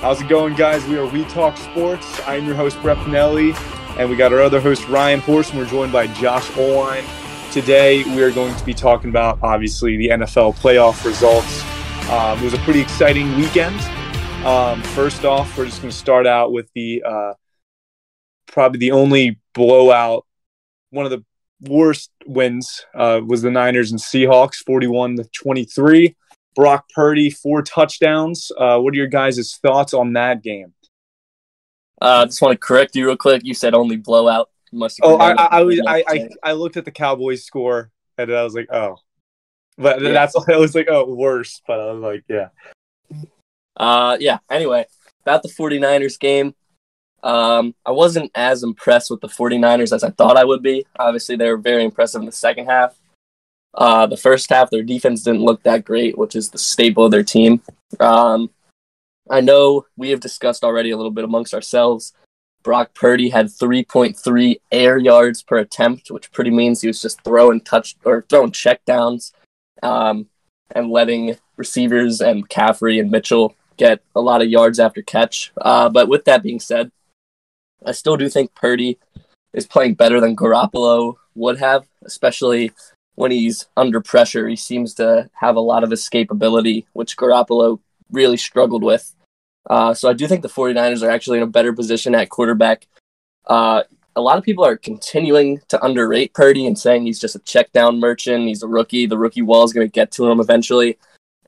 [0.00, 0.86] How's it going, guys?
[0.86, 2.20] We are We Talk Sports.
[2.24, 3.52] I'm your host, Brett Pinelli,
[3.98, 7.04] and we got our other host, Ryan Horse, and we're joined by Josh Oline.
[7.50, 11.64] Today, we are going to be talking about, obviously, the NFL playoff results.
[12.10, 13.74] Um, it was a pretty exciting weekend.
[14.46, 17.34] Um, first off, we're just going to start out with the uh,
[18.46, 20.24] probably the only blowout,
[20.90, 21.24] one of the
[21.60, 26.14] worst wins uh, was the Niners and Seahawks, 41 to 23.
[26.58, 28.50] Brock Purdy, four touchdowns.
[28.58, 30.74] Uh, what are your guys' thoughts on that game?
[32.00, 33.42] I uh, just want to correct you real quick.
[33.44, 34.50] You said only blowout.
[34.72, 38.32] Must oh, I, I, I, was, I, I, I, looked at the Cowboys score and
[38.32, 38.96] I was like, oh,
[39.78, 40.10] but yeah.
[40.10, 41.62] that's I was like, oh, worse.
[41.64, 42.48] But I was like, yeah.
[43.76, 44.38] Uh, yeah.
[44.50, 44.84] Anyway,
[45.22, 46.56] about the 49ers game.
[47.22, 50.84] Um, I wasn't as impressed with the 49ers as I thought I would be.
[50.98, 52.98] Obviously, they were very impressive in the second half.
[53.74, 57.10] Uh, the first half, their defense didn't look that great, which is the staple of
[57.10, 57.62] their team.
[58.00, 58.50] Um,
[59.30, 62.12] I know we have discussed already a little bit amongst ourselves.
[62.62, 67.60] Brock Purdy had 3.3 air yards per attempt, which pretty means he was just throwing
[67.60, 69.32] touch or throwing checkdowns,
[69.82, 70.26] um,
[70.74, 75.52] and letting receivers and McCaffrey and Mitchell get a lot of yards after catch.
[75.60, 76.90] Uh, but with that being said,
[77.84, 78.98] I still do think Purdy
[79.52, 82.72] is playing better than Garoppolo would have, especially
[83.18, 84.46] when he's under pressure.
[84.46, 87.80] He seems to have a lot of escapability, which Garoppolo
[88.12, 89.12] really struggled with.
[89.68, 92.86] Uh, so I do think the 49ers are actually in a better position at quarterback.
[93.44, 93.82] Uh,
[94.14, 97.72] a lot of people are continuing to underrate Purdy and saying he's just a check
[97.72, 98.46] down merchant.
[98.46, 99.06] He's a rookie.
[99.06, 100.96] The rookie wall is going to get to him eventually.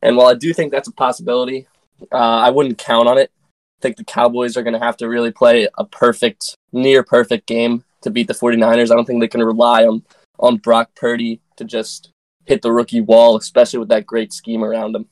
[0.03, 1.69] And while I do think that's a possibility,
[2.11, 3.31] uh, I wouldn't count on it.
[3.79, 7.47] I think the Cowboys are going to have to really play a perfect, near perfect
[7.47, 8.91] game to beat the 49ers.
[8.91, 10.03] I don't think they can rely on
[10.41, 12.13] on Brock Purdy to just
[12.47, 15.07] hit the rookie wall, especially with that great scheme around him.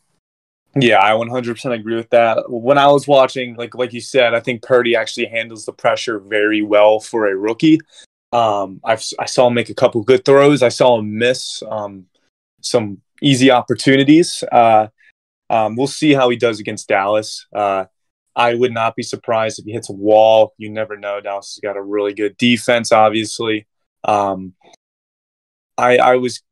[0.75, 2.51] Yeah, I 100% agree with that.
[2.51, 6.19] When I was watching, like like you said, I think Purdy actually handles the pressure
[6.19, 7.81] very well for a rookie.
[8.33, 10.63] Um, I've, I saw him make a couple good throws.
[10.63, 12.07] I saw him miss um,
[12.61, 14.45] some easy opportunities.
[14.53, 14.89] Uh,
[15.51, 17.47] um, we'll see how he does against Dallas.
[17.55, 17.87] Uh,
[18.37, 20.55] I would not be surprised if he hits a wall.
[20.59, 21.21] You never know.
[21.21, 23.67] Dallas has got a really good defense, obviously.
[24.05, 24.55] Um,
[25.79, 26.43] I I was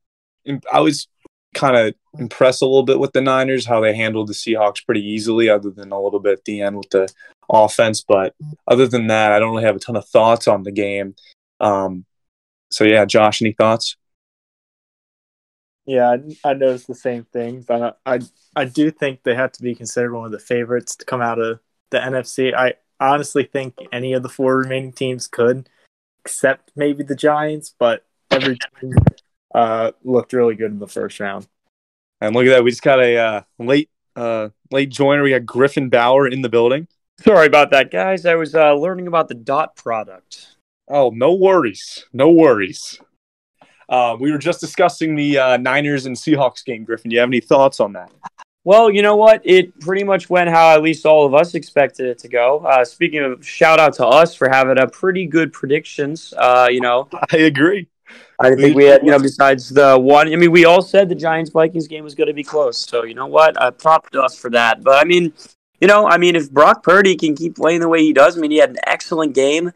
[0.73, 1.09] I was
[1.55, 5.03] kind of impressed a little bit with the Niners how they handled the Seahawks pretty
[5.03, 7.09] easily, other than a little bit at the end with the
[7.51, 8.05] offense.
[8.07, 8.35] But
[8.69, 11.17] other than that, I don't really have a ton of thoughts on the game.
[11.61, 12.05] Um,
[12.71, 13.97] so yeah, Josh, any thoughts?
[15.87, 18.21] Yeah, I, I noticed the same thing, but I
[18.55, 21.39] I do think they have to be considered one of the favorites to come out
[21.39, 21.61] of
[21.91, 22.55] the NFC.
[22.55, 25.69] I honestly think any of the four remaining teams could,
[26.25, 27.75] except maybe the Giants.
[27.79, 28.95] But every team
[29.57, 31.49] uh, looked really good in the first round.
[32.21, 35.23] And look at that, we just got a uh, late uh, late joiner.
[35.23, 36.87] We got Griffin Bauer in the building.
[37.21, 38.27] Sorry about that, guys.
[38.27, 40.57] I was uh, learning about the dot product.
[40.89, 43.01] Oh, no worries, no worries.
[43.89, 46.85] Uh, we were just discussing the uh, Niners and Seahawks game.
[46.85, 48.11] Griffin, do you have any thoughts on that?
[48.65, 49.41] Well, you know what?
[49.45, 52.59] It pretty much went how at least all of us expected it to go.
[52.59, 56.35] Uh, speaking of shout out to us for having a pretty good predictions.
[56.37, 57.89] Uh, you know, I agree.
[58.39, 61.15] I think we had, you know, besides the one, I mean, we all said the
[61.15, 62.79] Giants Vikings game was going to be close.
[62.79, 63.61] So, you know what?
[63.61, 64.83] I propped us for that.
[64.83, 65.33] But, I mean,
[65.81, 68.41] you know, I mean, if Brock Purdy can keep playing the way he does, I
[68.41, 69.73] mean, he had an excellent game.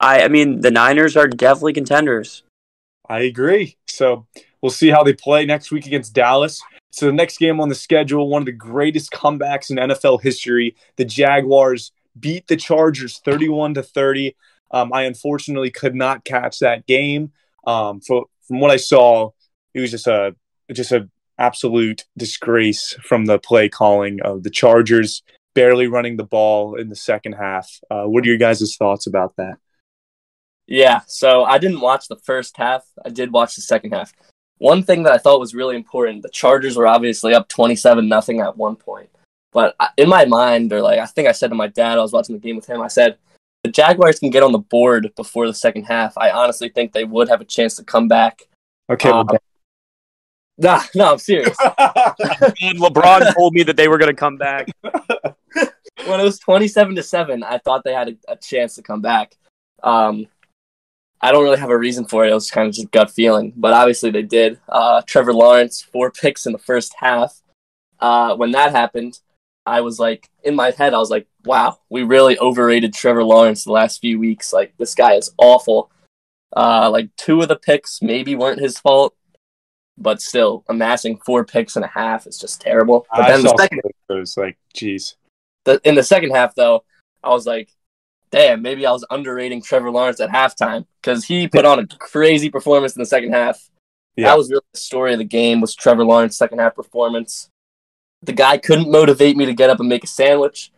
[0.00, 2.42] I, I mean, the Niners are definitely contenders.
[3.08, 3.76] I agree.
[3.88, 4.26] So,
[4.60, 6.60] we'll see how they play next week against Dallas.
[6.90, 10.76] So, the next game on the schedule, one of the greatest comebacks in NFL history,
[10.96, 14.36] the Jaguars beat the Chargers 31 to 30.
[14.70, 17.32] Um, I unfortunately could not catch that game.
[17.66, 19.30] Um, for, from what I saw,
[19.74, 20.34] it was just a
[20.72, 21.08] just a
[21.38, 25.22] absolute disgrace from the play calling of the Chargers
[25.54, 27.68] barely running the ball in the second half.
[27.90, 29.56] Uh, what are your guys' thoughts about that?
[30.66, 32.84] Yeah, so I didn't watch the first half.
[33.04, 34.12] I did watch the second half.
[34.58, 38.40] One thing that I thought was really important: the Chargers were obviously up twenty-seven nothing
[38.40, 39.10] at one point,
[39.52, 42.12] but in my mind, or like I think I said to my dad, I was
[42.12, 42.80] watching the game with him.
[42.80, 43.18] I said,
[43.62, 47.04] the Jaguars can get on the board before the second half, I honestly think they
[47.04, 48.42] would have a chance to come back.
[48.90, 49.08] Okay.
[49.08, 49.28] Um,
[50.58, 51.56] nah, no, I'm serious.
[51.78, 54.68] and LeBron told me that they were going to come back.
[54.82, 59.00] when it was 27 to 7, I thought they had a, a chance to come
[59.00, 59.36] back.
[59.82, 60.26] Um,
[61.20, 62.30] I don't really have a reason for it.
[62.30, 64.58] It was kind of just gut feeling, but obviously they did.
[64.68, 67.40] Uh, Trevor Lawrence, four picks in the first half.
[68.00, 69.20] Uh, when that happened,
[69.64, 73.64] I was like, in my head, I was like, wow, we really overrated Trevor Lawrence
[73.64, 74.52] the last few weeks.
[74.52, 75.90] Like, this guy is awful.
[76.56, 79.14] Uh, like, two of the picks maybe weren't his fault,
[79.96, 83.06] but still, amassing four picks and a half is just terrible.
[83.10, 85.16] But I then the second, it was like, geez.
[85.64, 86.84] the in the second half though,
[87.22, 87.70] I was like,
[88.30, 92.50] damn, maybe I was underrating Trevor Lawrence at halftime because he put on a crazy
[92.50, 93.70] performance in the second half.
[94.16, 94.28] Yeah.
[94.28, 97.48] That was really the story of the game was Trevor Lawrence's second half performance.
[98.22, 100.70] The guy couldn't motivate me to get up and make a sandwich.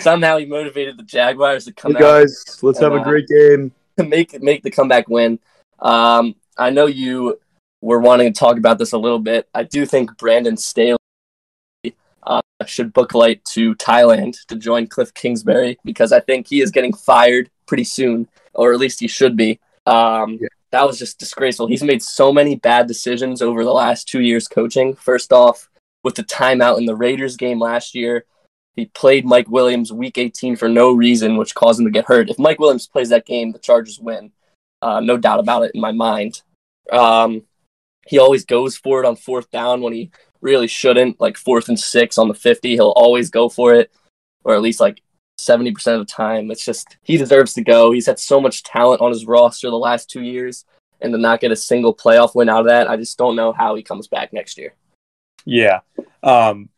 [0.00, 3.26] Somehow, he motivated the Jaguars to come Hey out guys, let's have a Uh, great
[3.28, 3.72] game.
[3.98, 5.38] make make the comeback win.
[5.80, 7.38] Um, I know you
[7.82, 9.48] were wanting to talk about this a little bit.
[9.54, 10.98] I do think Brandon Staley
[12.24, 16.70] uh, should book light to Thailand to join Cliff Kingsbury because I think he is
[16.70, 19.58] getting fired pretty soon, or at least he should be.
[19.86, 20.48] Um, Yeah.
[20.70, 21.66] That was just disgraceful.
[21.66, 24.94] He's made so many bad decisions over the last two years coaching.
[24.94, 25.70] First off,
[26.04, 28.24] with the timeout in the Raiders game last year,
[28.76, 32.30] he played Mike Williams week 18 for no reason, which caused him to get hurt.
[32.30, 34.30] If Mike Williams plays that game, the Chargers win.
[34.80, 36.42] Uh, no doubt about it in my mind.
[36.92, 37.42] Um,
[38.06, 40.10] he always goes for it on fourth down when he
[40.40, 42.70] really shouldn't, like fourth and six on the 50.
[42.70, 43.90] He'll always go for it,
[44.44, 45.02] or at least like
[45.40, 46.50] 70% of the time.
[46.50, 47.90] It's just, he deserves to go.
[47.90, 50.64] He's had so much talent on his roster the last two years,
[51.00, 53.52] and to not get a single playoff win out of that, I just don't know
[53.52, 54.74] how he comes back next year.
[55.48, 55.80] Yeah.
[56.22, 56.68] Um,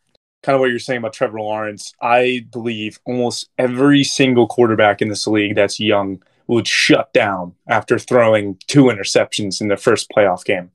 [0.43, 1.93] kind of what you're saying about Trevor Lawrence.
[2.01, 7.99] I believe almost every single quarterback in this league that's young would shut down after
[7.99, 10.71] throwing two interceptions in their first playoff game.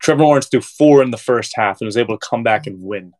[0.00, 2.82] Trevor Lawrence threw four in the first half and was able to come back and
[2.82, 3.12] win.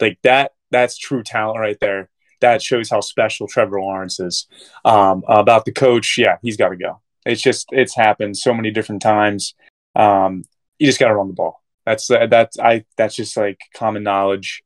[0.00, 2.08] Like that, that's true talent right there.
[2.40, 4.48] That shows how special Trevor Lawrence is.
[4.84, 7.00] Um, about the coach, yeah, he's got to go.
[7.24, 9.54] It's just it's happened so many different times.
[9.94, 10.42] Um,
[10.80, 11.63] you just got to run the ball.
[11.86, 14.62] That's that's I that's just like common knowledge.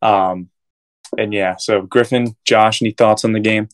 [0.00, 0.48] Um,
[1.18, 3.68] and yeah, so Griffin, Josh, any thoughts on the game?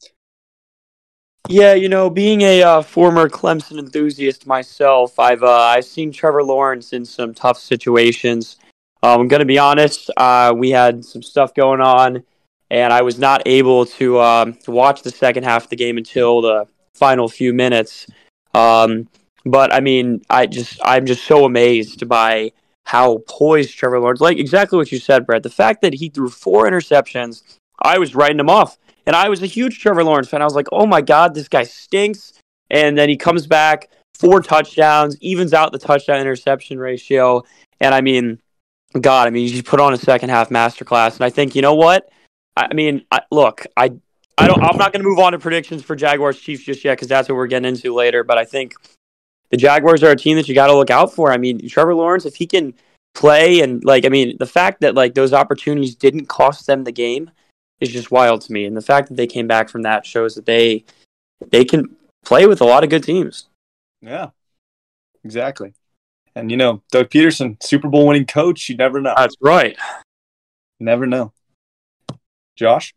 [1.48, 6.42] Yeah, you know, being a uh, former Clemson enthusiast myself, I've uh, I've seen Trevor
[6.42, 8.56] Lawrence in some tough situations.
[9.02, 10.10] Um, I'm gonna be honest.
[10.16, 12.24] Uh, we had some stuff going on,
[12.70, 15.96] and I was not able to um, to watch the second half of the game
[15.96, 18.06] until the final few minutes.
[18.54, 19.08] Um,
[19.46, 22.52] but I mean, I just I'm just so amazed by
[22.88, 25.42] how poised Trevor Lawrence, like exactly what you said, Brett.
[25.42, 27.42] The fact that he threw four interceptions,
[27.82, 28.78] I was writing him off.
[29.04, 30.40] And I was a huge Trevor Lawrence fan.
[30.40, 32.32] I was like, oh my God, this guy stinks.
[32.70, 37.42] And then he comes back, four touchdowns, evens out the touchdown interception ratio.
[37.78, 38.40] And I mean,
[38.98, 41.16] God, I mean, he put on a second half masterclass.
[41.16, 42.08] And I think, you know what?
[42.56, 43.92] I mean, I, look, I,
[44.38, 46.94] I don't, I'm not going to move on to predictions for Jaguars Chiefs just yet
[46.94, 48.24] because that's what we're getting into later.
[48.24, 48.76] But I think
[49.50, 51.32] the Jaguars are a team that you got to look out for.
[51.32, 52.74] I mean, Trevor Lawrence, if he can
[53.14, 56.92] play and like, I mean, the fact that like those opportunities didn't cost them the
[56.92, 57.30] game
[57.80, 58.64] is just wild to me.
[58.64, 60.84] And the fact that they came back from that shows that they
[61.50, 63.46] they can play with a lot of good teams.
[64.00, 64.30] Yeah,
[65.24, 65.74] exactly.
[66.34, 68.68] And you know, Doug Pederson, Super Bowl winning coach.
[68.68, 69.14] You never know.
[69.16, 69.76] That's right.
[70.80, 71.32] Never know.
[72.56, 72.94] Josh.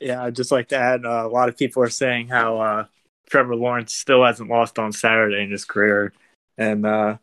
[0.00, 2.84] Yeah, I'd just like to add uh, a lot of people are saying how uh,
[3.32, 6.12] Trevor Lawrence still hasn't lost on Saturday in his career.
[6.58, 7.16] And uh,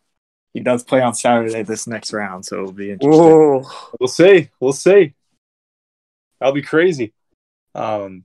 [0.56, 3.11] he does play on Saturday this next round, so it'll be interesting.
[3.11, 3.63] Whoa.
[4.00, 4.50] We'll see.
[4.59, 5.13] We'll see.
[6.39, 7.13] That'll be crazy.
[7.75, 8.23] Um,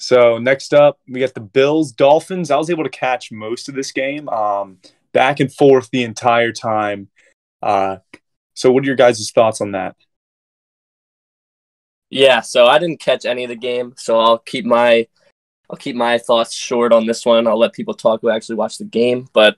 [0.00, 2.50] so next up, we got the Bills Dolphins.
[2.50, 4.78] I was able to catch most of this game, um,
[5.12, 7.08] back and forth the entire time.
[7.62, 7.98] Uh,
[8.54, 9.94] so, what are your guys' thoughts on that?
[12.10, 15.06] Yeah, so I didn't catch any of the game, so I'll keep my
[15.70, 17.46] I'll keep my thoughts short on this one.
[17.46, 19.56] I'll let people talk who actually watched the game, but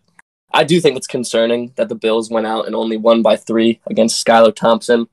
[0.53, 3.81] I do think it's concerning that the Bills went out and only won by three
[3.87, 5.07] against Skylar Thompson.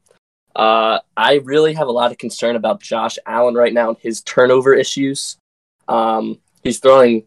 [0.55, 4.21] Uh, I really have a lot of concern about Josh Allen right now and his
[4.21, 5.37] turnover issues.
[5.89, 7.25] Um, he's throwing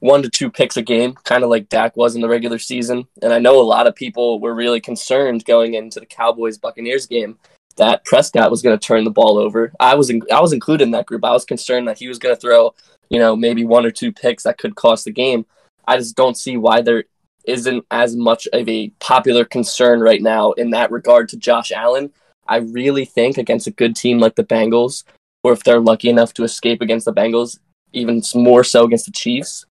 [0.00, 3.08] one to two picks a game, kind of like Dak was in the regular season.
[3.22, 7.06] And I know a lot of people were really concerned going into the Cowboys Buccaneers
[7.06, 7.38] game
[7.76, 9.72] that Prescott was going to turn the ball over.
[9.80, 11.24] I was in, I was included in that group.
[11.24, 12.74] I was concerned that he was going to throw,
[13.10, 15.46] you know, maybe one or two picks that could cost the game.
[15.86, 17.04] I just don't see why there
[17.44, 22.12] isn't as much of a popular concern right now in that regard to Josh Allen.
[22.46, 25.04] I really think against a good team like the Bengals,
[25.42, 27.58] or if they're lucky enough to escape against the Bengals,
[27.92, 29.64] even more so against the Chiefs,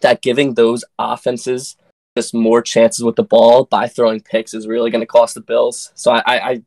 [0.00, 1.76] that giving those offenses
[2.16, 5.40] just more chances with the ball by throwing picks is really going to cost the
[5.40, 5.92] Bills.
[5.94, 6.62] So I, I, I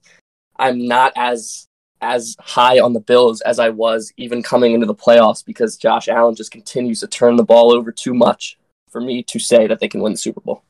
[0.57, 1.67] I'm not as
[2.01, 6.07] as high on the Bills as I was even coming into the playoffs because Josh
[6.07, 8.57] Allen just continues to turn the ball over too much
[8.89, 10.63] for me to say that they can win the Super Bowl.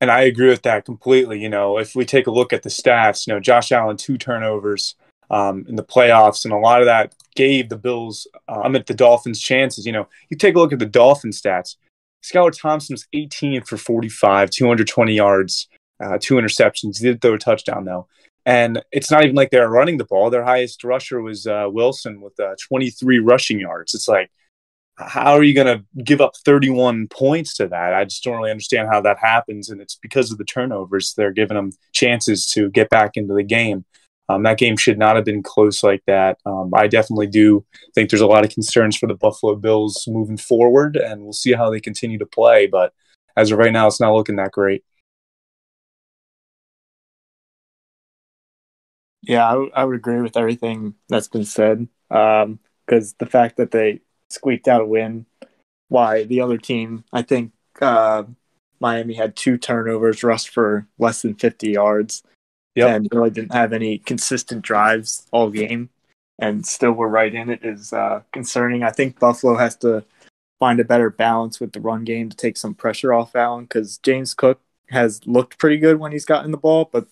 [0.00, 1.40] And I agree with that completely.
[1.40, 4.16] You know, if we take a look at the stats, you know, Josh Allen two
[4.16, 4.94] turnovers
[5.30, 8.82] um, in the playoffs, and a lot of that gave the Bills, uh, I mean,
[8.86, 9.84] the Dolphins chances.
[9.84, 11.76] You know, you take a look at the Dolphins stats.
[12.22, 15.68] Skylar Thompson's 18 for 45, 220 yards,
[16.00, 16.98] uh, two interceptions.
[16.98, 18.08] He did throw a touchdown though.
[18.48, 20.30] And it's not even like they're running the ball.
[20.30, 23.94] Their highest rusher was uh, Wilson with uh, 23 rushing yards.
[23.94, 24.30] It's like,
[24.96, 27.92] how are you going to give up 31 points to that?
[27.92, 29.68] I just don't really understand how that happens.
[29.68, 31.12] And it's because of the turnovers.
[31.14, 33.84] They're giving them chances to get back into the game.
[34.30, 36.38] Um, that game should not have been close like that.
[36.46, 40.38] Um, I definitely do think there's a lot of concerns for the Buffalo Bills moving
[40.38, 42.66] forward, and we'll see how they continue to play.
[42.66, 42.94] But
[43.36, 44.84] as of right now, it's not looking that great.
[49.28, 51.86] Yeah, I, w- I would agree with everything that's been said.
[52.08, 55.26] Because um, the fact that they squeaked out a win,
[55.88, 58.24] why the other team, I think uh,
[58.80, 62.22] Miami had two turnovers, rushed for less than 50 yards
[62.74, 62.88] yep.
[62.88, 65.90] and really didn't have any consistent drives all game
[66.38, 68.82] and still were right in it is uh, concerning.
[68.82, 70.04] I think Buffalo has to
[70.58, 73.98] find a better balance with the run game to take some pressure off Allen because
[73.98, 77.06] James Cook has looked pretty good when he's gotten the ball, but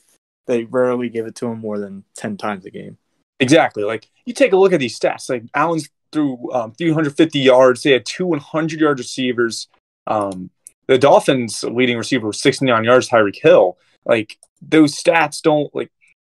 [0.46, 2.96] they rarely give it to him more than 10 times a game.
[3.40, 3.84] Exactly.
[3.84, 7.82] Like you take a look at these stats, like Allen's threw um, 350 yards.
[7.82, 9.68] They had two 100 yard receivers.
[10.06, 10.50] Um,
[10.86, 13.76] the Dolphins' leading receiver was 69 yards, Tyreek Hill.
[14.04, 15.90] Like those stats don't like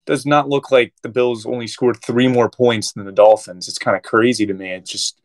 [0.07, 3.69] does not look like the Bills only scored three more points than the Dolphins.
[3.69, 4.71] It's kind of crazy to me.
[4.71, 5.21] It's just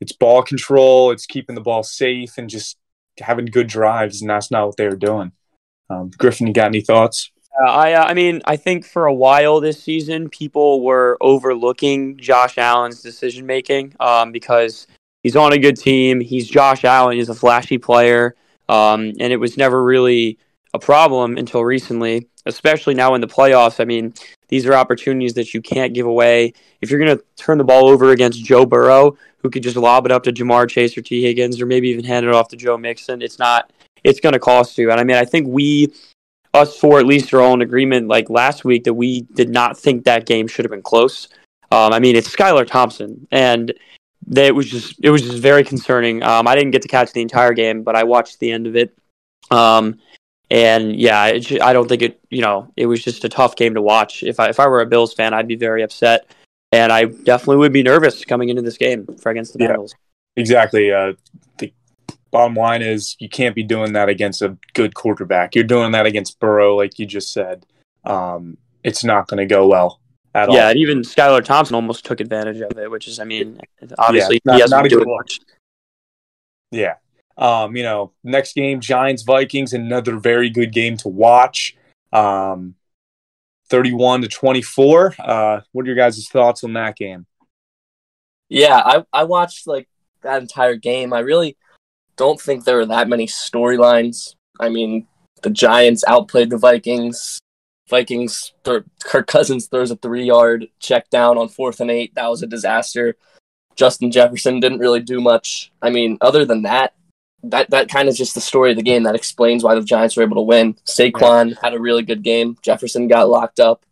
[0.00, 2.78] it's ball control, it's keeping the ball safe, and just
[3.20, 5.32] having good drives, and that's not what they were doing.
[5.90, 7.30] Um, Griffin, you got any thoughts?
[7.66, 12.58] I uh, I mean I think for a while this season people were overlooking Josh
[12.58, 14.86] Allen's decision making um, because
[15.22, 16.20] he's on a good team.
[16.20, 17.16] He's Josh Allen.
[17.16, 18.34] He's a flashy player,
[18.68, 20.38] um, and it was never really
[20.74, 23.80] a problem until recently, especially now in the playoffs.
[23.80, 24.12] I mean,
[24.48, 26.52] these are opportunities that you can't give away.
[26.80, 30.06] If you're going to turn the ball over against Joe Burrow, who could just lob
[30.06, 32.56] it up to Ja'Marr Chase or Tee Higgins, or maybe even hand it off to
[32.56, 33.72] Joe Mixon, it's not.
[34.04, 34.90] It's going to cost you.
[34.90, 35.92] And I mean, I think we,
[36.54, 38.08] us four at least, are all in agreement.
[38.08, 41.28] Like last week, that we did not think that game should have been close.
[41.70, 43.72] Um, I mean, it's Skylar Thompson, and
[44.26, 46.22] they, it was just it was just very concerning.
[46.22, 48.76] Um, I didn't get to catch the entire game, but I watched the end of
[48.76, 48.96] it.
[49.50, 49.98] Um,
[50.50, 52.20] and yeah, it, I don't think it.
[52.30, 54.22] You know, it was just a tough game to watch.
[54.22, 56.26] If I if I were a Bills fan, I'd be very upset,
[56.72, 59.94] and I definitely would be nervous coming into this game for against the yeah, Bengals.
[60.36, 60.92] Exactly.
[60.92, 61.14] Uh,
[61.58, 61.72] the
[62.30, 65.54] bottom line is you can't be doing that against a good quarterback.
[65.54, 67.66] You're doing that against Burrow, like you just said.
[68.04, 70.00] Um, it's not going to go well
[70.34, 70.54] at yeah, all.
[70.54, 73.60] Yeah, and even Skylar Thompson almost took advantage of it, which is, I mean,
[73.98, 75.40] obviously yeah, not, he hasn't been doing much.
[76.70, 76.94] Yeah,
[77.36, 81.76] um, you know, next game, Giants Vikings, another very good game to watch.
[82.12, 82.74] Um,
[83.70, 85.14] 31 to 24.
[85.18, 87.26] Uh, what are your guys' thoughts on that game?
[88.48, 89.88] Yeah, I, I watched like
[90.22, 91.12] that entire game.
[91.12, 91.56] I really
[92.18, 94.34] don't think there were that many storylines.
[94.60, 95.06] I mean,
[95.42, 97.38] the Giants outplayed the Vikings.
[97.88, 102.14] Vikings, th- Kirk Cousins throws a three yard check down on fourth and eight.
[102.14, 103.16] That was a disaster.
[103.76, 105.72] Justin Jefferson didn't really do much.
[105.80, 106.94] I mean, other than that,
[107.44, 110.16] that that kind of just the story of the game that explains why the Giants
[110.16, 110.74] were able to win.
[110.84, 112.56] Saquon had a really good game.
[112.62, 113.86] Jefferson got locked up,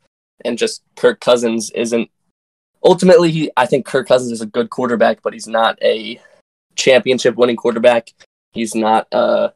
[0.44, 2.10] and just Kirk Cousins isn't.
[2.84, 6.20] Ultimately, he I think Kirk Cousins is a good quarterback, but he's not a
[6.86, 8.12] championship winning quarterback.
[8.52, 9.50] He's not uh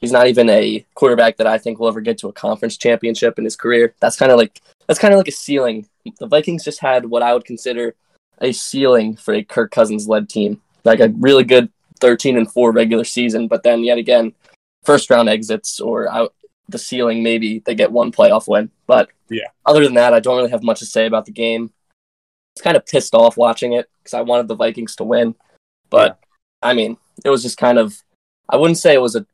[0.00, 3.38] he's not even a quarterback that I think will ever get to a conference championship
[3.38, 3.94] in his career.
[4.00, 5.86] That's kind of like that's kind of like a ceiling.
[6.18, 7.94] The Vikings just had what I would consider
[8.40, 12.72] a ceiling for a Kirk Cousins led team, like a really good 13 and 4
[12.72, 14.34] regular season, but then yet again,
[14.82, 16.34] first round exits or out
[16.68, 18.70] the ceiling, maybe they get one playoff win.
[18.86, 21.72] But yeah, other than that, I don't really have much to say about the game.
[22.56, 25.36] It's kind of pissed off watching it because I wanted the Vikings to win.
[25.88, 26.18] But.
[26.64, 28.02] I mean, it was just kind of,
[28.48, 29.26] I wouldn't say it was a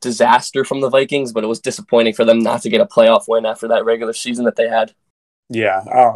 [0.00, 3.24] disaster from the Vikings, but it was disappointing for them not to get a playoff
[3.26, 4.92] win after that regular season that they had.
[5.48, 6.12] Yeah, uh,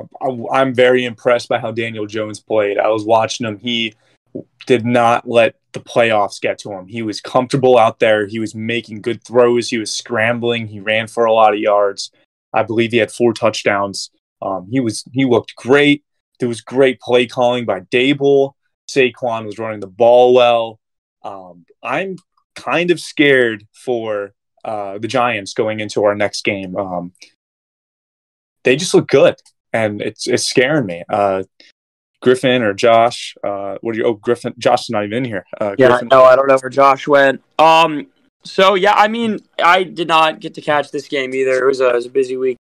[0.53, 2.79] I'm very impressed by how Daniel Jones played.
[2.79, 3.59] I was watching him.
[3.59, 3.95] He
[4.67, 6.87] did not let the playoffs get to him.
[6.87, 8.27] He was comfortable out there.
[8.27, 9.69] He was making good throws.
[9.69, 10.67] He was scrambling.
[10.69, 12.11] He ran for a lot of yards.
[12.53, 14.11] I believe he had four touchdowns.
[14.43, 16.05] Um, he was he looked great.
[16.41, 18.53] There was great play calling by Daboll.
[18.89, 20.81] Saquon was running the ball well.
[21.23, 22.17] Um, I'm
[22.55, 24.33] kind of scared for
[24.65, 26.77] uh, the Giants going into our next game.
[26.77, 27.13] Um,
[28.65, 29.37] they just look good,
[29.73, 31.05] and it's it's scaring me.
[31.09, 31.45] Uh,
[32.21, 33.37] Griffin or Josh.
[33.45, 34.05] Uh, what are you?
[34.05, 34.55] Oh, Griffin.
[34.59, 35.45] Josh is not even in here.
[35.61, 37.43] Uh, yeah, no, I don't know where Josh went.
[37.59, 38.09] Um,
[38.43, 41.65] so yeah, I mean, I did not get to catch this game either.
[41.65, 42.57] It was a, it was a busy week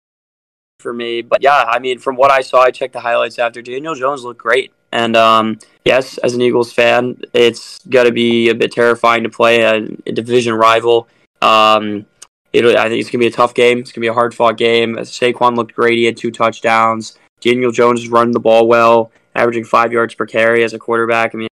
[0.80, 3.62] for me, but yeah, I mean, from what I saw, I checked the highlights after.
[3.62, 8.50] Daniel Jones looked great, and um, yes, as an Eagles fan, it's got to be
[8.50, 11.08] a bit terrifying to play a, a division rival.
[11.42, 12.06] Um,
[12.54, 13.80] it, I think it's gonna be a tough game.
[13.80, 14.98] It's gonna be a hard fought game.
[14.98, 15.98] Saquon looked great.
[15.98, 17.18] He had two touchdowns.
[17.40, 21.34] Daniel Jones is running the ball well, averaging five yards per carry as a quarterback.
[21.34, 21.48] I mean,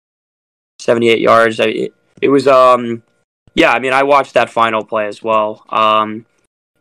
[0.80, 1.60] seventy eight yards.
[1.60, 3.04] I, it, it was um
[3.56, 3.72] yeah.
[3.72, 5.66] I mean, I watched that final play as well.
[5.70, 6.26] Um,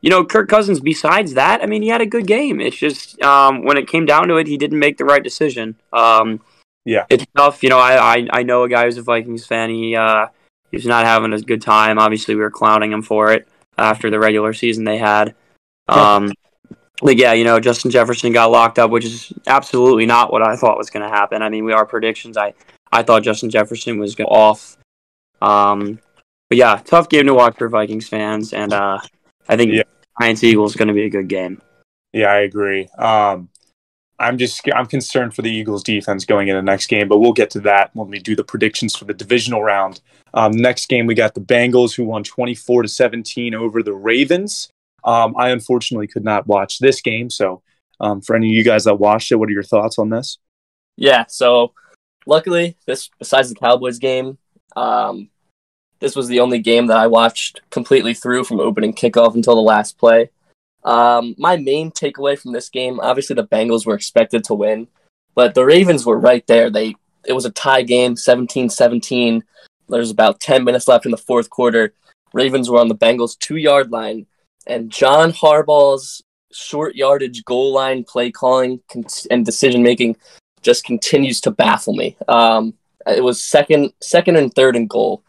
[0.05, 0.81] you know, Kirk Cousins.
[0.81, 2.61] Besides that, I mean, he had a good game.
[2.61, 5.77] It's just um, when it came down to it, he didn't make the right decision.
[5.95, 6.43] Um,
[6.85, 7.07] Yeah.
[7.09, 7.63] it's tough.
[7.63, 9.71] You know, I, I I know a guy who's a Vikings fan.
[9.71, 10.27] He uh,
[10.71, 11.99] he's not having a good time.
[11.99, 15.35] Obviously, we were clowning him for it after the regular season they had.
[15.89, 16.33] Um,
[17.01, 20.55] but yeah, you know, Justin Jefferson got locked up, which is absolutely not what I
[20.55, 21.41] thought was going to happen.
[21.41, 22.37] I mean, we are predictions.
[22.37, 22.53] I
[22.93, 24.77] I thought Justin Jefferson was going off.
[25.41, 25.99] Um,
[26.51, 28.99] but yeah, tough game to watch for Vikings fans, and uh,
[29.49, 29.83] I think Yeah.
[30.21, 31.61] Giants Eagles is going to be a good game.
[32.13, 32.89] Yeah, I agree.
[32.97, 33.49] Um,
[34.19, 37.33] I'm just I'm concerned for the Eagles defense going into the next game, but we'll
[37.33, 40.01] get to that when we do the predictions for the divisional round.
[40.33, 44.71] Um, next game we got the Bengals who won 24 to 17 over the Ravens.
[45.03, 47.63] Um, I unfortunately could not watch this game, so
[48.01, 50.39] um, for any of you guys that watched it, what are your thoughts on this?
[50.97, 51.73] Yeah, so
[52.27, 54.39] luckily, this besides the Cowboys game,
[54.77, 55.29] um,
[56.05, 59.63] this was the only game that I watched completely through from opening kickoff until the
[59.63, 60.29] last play.
[60.85, 64.87] Um, my main takeaway from this game, obviously, the Bengals were expected to win,
[65.35, 66.69] but the Ravens were right there.
[66.69, 66.95] They
[67.27, 69.41] it was a tie game, 17-17.
[69.89, 71.95] There's about 10 minutes left in the fourth quarter.
[72.35, 74.27] Ravens were on the Bengals two yard line,
[74.67, 78.79] and John Harbaugh's short yardage goal line play calling
[79.31, 80.19] and decision making
[80.61, 82.15] just continues to baffle me.
[82.29, 82.75] Um,
[83.07, 85.23] it was second, second and third and goal,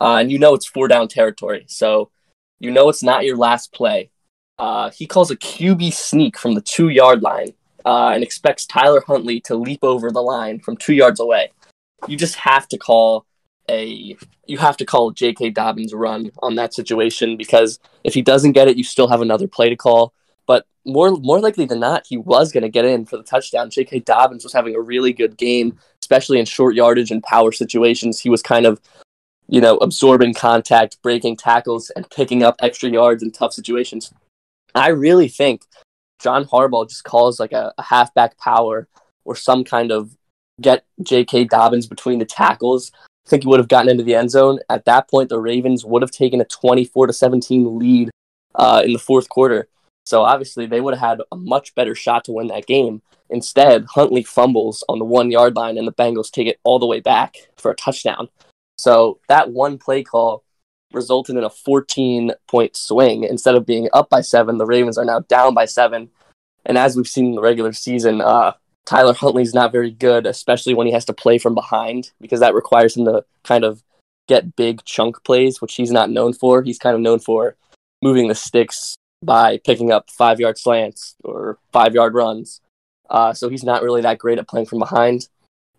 [0.00, 2.10] uh, and you know it's four down territory, so
[2.60, 4.10] you know it's not your last play.
[4.58, 7.52] Uh, he calls a QB sneak from the two yard line
[7.84, 11.50] uh, and expects Tyler Huntley to leap over the line from two yards away.
[12.06, 13.26] You just have to call
[13.68, 15.50] a you have to call J.K.
[15.50, 19.46] Dobbins run on that situation because if he doesn't get it, you still have another
[19.46, 20.12] play to call.
[20.46, 23.70] But more more likely than not, he was going to get in for the touchdown.
[23.70, 24.00] J.K.
[24.00, 28.20] Dobbins was having a really good game, especially in short yardage and power situations.
[28.20, 28.80] He was kind of,
[29.52, 34.10] you know, absorbing contact, breaking tackles, and picking up extra yards in tough situations.
[34.74, 35.66] I really think
[36.22, 38.88] John Harbaugh just calls like a, a halfback power
[39.26, 40.16] or some kind of
[40.58, 41.44] get J.K.
[41.44, 42.92] Dobbins between the tackles.
[43.26, 44.58] I think he would have gotten into the end zone.
[44.70, 48.10] At that point, the Ravens would have taken a 24 to 17 lead
[48.54, 49.68] uh, in the fourth quarter.
[50.06, 53.02] So obviously, they would have had a much better shot to win that game.
[53.28, 56.86] Instead, Huntley fumbles on the one yard line, and the Bengals take it all the
[56.86, 58.30] way back for a touchdown.
[58.78, 60.44] So that one play call
[60.92, 63.24] resulted in a 14 point swing.
[63.24, 66.10] Instead of being up by seven, the Ravens are now down by seven.
[66.64, 68.52] And as we've seen in the regular season, uh,
[68.84, 72.54] Tyler Huntley's not very good, especially when he has to play from behind, because that
[72.54, 73.82] requires him to kind of
[74.28, 76.62] get big chunk plays, which he's not known for.
[76.62, 77.56] He's kind of known for
[78.00, 82.60] moving the sticks by picking up five yard slants or five yard runs.
[83.08, 85.28] Uh, so he's not really that great at playing from behind.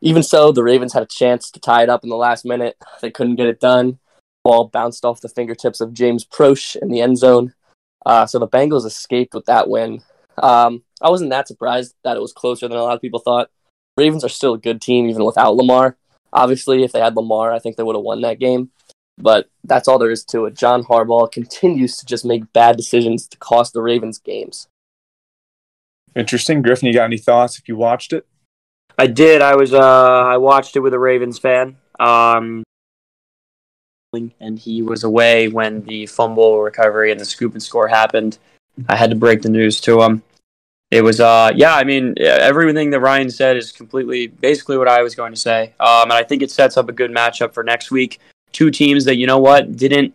[0.05, 2.75] Even so, the Ravens had a chance to tie it up in the last minute.
[3.01, 3.99] They couldn't get it done.
[4.43, 7.53] Ball bounced off the fingertips of James Proche in the end zone.
[8.05, 10.01] Uh, so the Bengals escaped with that win.
[10.37, 13.49] Um, I wasn't that surprised that it was closer than a lot of people thought.
[13.95, 15.95] Ravens are still a good team even without Lamar.
[16.33, 18.71] Obviously, if they had Lamar, I think they would have won that game.
[19.17, 20.57] But that's all there is to it.
[20.57, 24.67] John Harbaugh continues to just make bad decisions to cost the Ravens games.
[26.13, 26.87] Interesting, Griffin.
[26.87, 28.27] You got any thoughts if you watched it?
[28.97, 29.41] I did.
[29.41, 29.73] I was.
[29.73, 31.77] Uh, I watched it with a Ravens fan.
[31.99, 32.63] Um,
[34.39, 38.37] and he was away when the fumble recovery and the scoop and score happened.
[38.87, 40.21] I had to break the news to him.
[40.91, 41.19] It was.
[41.19, 41.75] Uh, yeah.
[41.75, 45.73] I mean, everything that Ryan said is completely, basically what I was going to say.
[45.79, 48.19] Um, and I think it sets up a good matchup for next week.
[48.51, 50.13] Two teams that you know what didn't.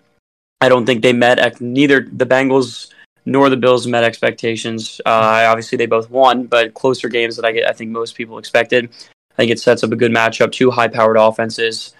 [0.60, 1.60] I don't think they met.
[1.60, 2.92] Neither the Bengals
[3.28, 5.00] nor the Bills met expectations.
[5.04, 8.38] Uh, obviously, they both won, but closer games that I get, I think most people
[8.38, 8.90] expected.
[9.32, 10.50] I think it sets up a good matchup.
[10.50, 11.94] Two high-powered offenses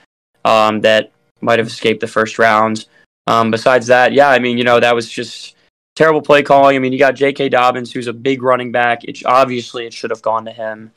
[0.44, 2.86] um, that might have escaped the first round.
[3.26, 5.54] Um, besides that, yeah, I mean, you know, that was just
[5.94, 6.76] terrible play calling.
[6.76, 7.50] I mean, you got J.K.
[7.50, 9.04] Dobbins, who's a big running back.
[9.04, 10.92] It obviously it should have gone to him.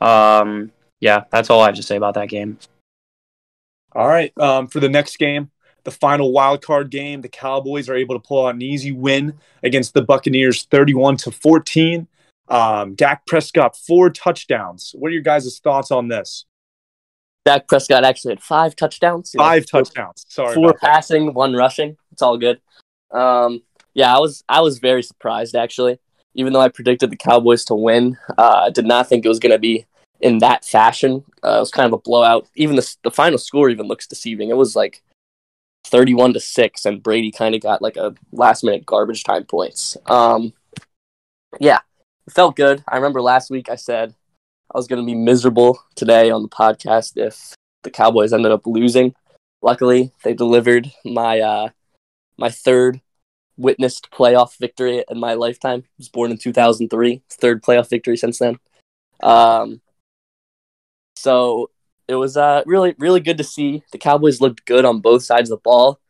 [0.00, 2.58] Um, yeah, that's all I have to say about that game.
[3.92, 5.50] All right, um, for the next game,
[5.84, 9.34] the final wild card game, the Cowboys are able to pull out an easy win
[9.62, 12.06] against the Buccaneers, thirty-one to fourteen.
[12.48, 14.94] Um, Dak Prescott four touchdowns.
[14.98, 16.46] What are your guys' thoughts on this?
[17.44, 19.32] Dak Prescott actually had five touchdowns.
[19.36, 20.26] Five four, touchdowns.
[20.28, 21.34] Sorry, four passing, that.
[21.34, 21.96] one rushing.
[22.12, 22.60] It's all good.
[23.12, 23.62] Um,
[23.94, 25.98] yeah, I was I was very surprised actually.
[26.34, 29.40] Even though I predicted the Cowboys to win, uh, I did not think it was
[29.40, 29.84] going to be
[30.20, 31.24] in that fashion.
[31.42, 32.46] Uh, it was kind of a blowout.
[32.54, 34.50] Even the the final score even looks deceiving.
[34.50, 35.02] It was like
[35.90, 39.96] 31 to 6 and Brady kind of got like a last minute garbage time points.
[40.06, 40.52] Um
[41.58, 41.80] yeah,
[42.26, 42.84] it felt good.
[42.88, 44.14] I remember last week I said
[44.72, 48.66] I was going to be miserable today on the podcast if the Cowboys ended up
[48.66, 49.14] losing.
[49.62, 51.68] Luckily, they delivered my uh
[52.36, 53.00] my third
[53.56, 55.82] witnessed playoff victory in my lifetime.
[55.84, 58.58] I was born in 2003, third playoff victory since then.
[59.22, 59.80] Um
[61.16, 61.70] so
[62.10, 63.82] it was uh, really really good to see.
[63.92, 66.00] The Cowboys looked good on both sides of the ball.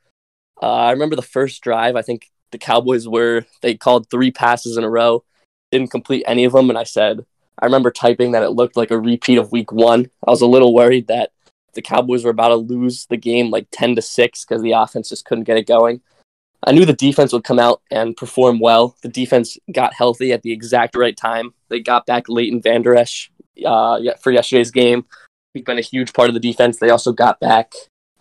[0.63, 1.95] Uh, I remember the first drive.
[1.95, 5.25] I think the Cowboys were they called three passes in a row,
[5.71, 7.27] didn't complete any of them, and I said
[7.59, 10.11] I remember typing that it looked like a repeat of Week One.
[10.27, 11.33] I was a little worried that
[11.75, 15.11] the Cowboys were about to lose the game like ten to six because the offense
[15.11, 16.01] just couldn't get it going.
[16.65, 18.97] I knew the defense would come out and perform well.
[19.03, 21.55] The defense got healthy at the exact right time.
[21.69, 23.31] They got back Leighton Vander Esch
[23.65, 25.05] uh, for yesterday's game.
[25.55, 26.79] He's been a huge part of the defense.
[26.79, 27.73] They also got back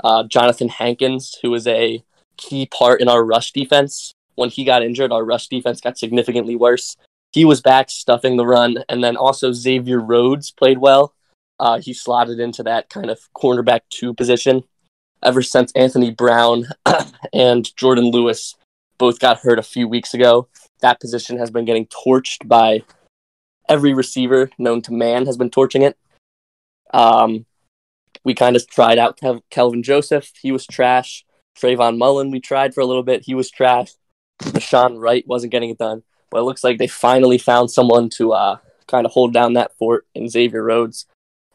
[0.03, 2.03] uh, Johnathan Hankins, who was a
[2.37, 4.13] key part in our rush defense.
[4.35, 6.95] When he got injured, our rush defense got significantly worse.
[7.31, 11.13] He was back stuffing the run, and then also Xavier Rhodes played well.
[11.59, 14.63] Uh, he slotted into that kind of cornerback two position.
[15.21, 16.65] Ever since Anthony Brown
[17.33, 18.55] and Jourdan Lewis
[18.97, 20.47] both got hurt a few weeks ago,
[20.79, 22.83] that position has been getting torched by
[23.67, 25.97] every receiver known to man has been torching it.
[26.93, 27.45] Um,
[28.23, 30.31] we kind of tried out Kev- Kelvin Joseph.
[30.41, 31.25] He was trash.
[31.57, 33.23] Trayvon Mullen, we tried for a little bit.
[33.25, 33.91] He was trash.
[34.41, 36.03] Nahshon Wright wasn't getting it done.
[36.29, 39.75] But it looks like they finally found someone to uh, kind of hold down that
[39.77, 41.05] fort in Xavier Rhodes.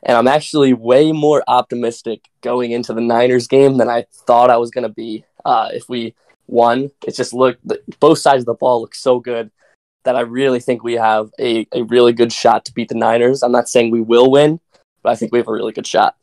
[0.03, 4.59] And I'm actually way more optimistic going into the Niners game than I thought I
[4.59, 5.25] was going to be.
[5.44, 6.14] Uh, if we
[6.47, 7.61] won, it just looked,
[8.01, 9.51] both sides of the ball look so good
[10.05, 13.42] that I really think we have a, a really good shot to beat the Niners.
[13.42, 14.61] I'm not saying we will win,
[15.05, 16.17] but I think we have a really good shot.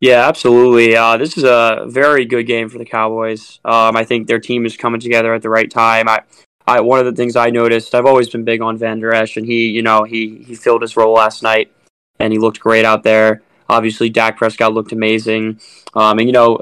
[0.00, 0.96] Yeah, absolutely.
[0.96, 3.60] Uh, this is a very good game for the Cowboys.
[3.66, 6.08] Um, I think their team is coming together at the right time.
[6.08, 6.22] I,
[6.66, 9.44] I, one of the things I noticed, I've always been big on Vander Esch, and
[9.44, 11.70] he, you know, he he filled his role last night,
[12.18, 13.42] and he looked great out there.
[13.68, 15.60] Obviously, Dak Prescott looked amazing,
[15.94, 16.60] um, and you know,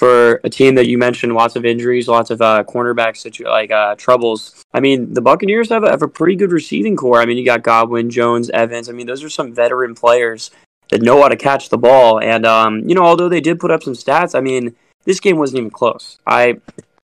[0.00, 3.70] for a team that you mentioned, lots of injuries, lots of uh, cornerback situ- like
[3.70, 4.64] uh, troubles.
[4.72, 7.20] I mean, the Buccaneers have a, have a pretty good receiving corps.
[7.20, 8.88] I mean, you got Godwin, Jones, Evans.
[8.88, 10.52] I mean, those are some veteran players
[10.88, 12.18] that know how to catch the ball.
[12.18, 15.36] And um, you know, although they did put up some stats, I mean, this game
[15.36, 16.18] wasn't even close.
[16.26, 16.56] I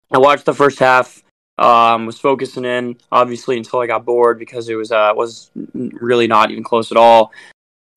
[0.09, 1.21] I watched the first half.
[1.59, 6.27] Um, was focusing in obviously until I got bored because it was uh was really
[6.27, 7.33] not even close at all.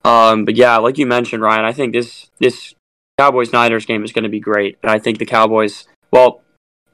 [0.05, 2.74] Um, but yeah, like you mentioned, Ryan, I think this this
[3.20, 5.87] Cowboys Niners game is going to be great, and I think the Cowboys.
[6.11, 6.40] Well,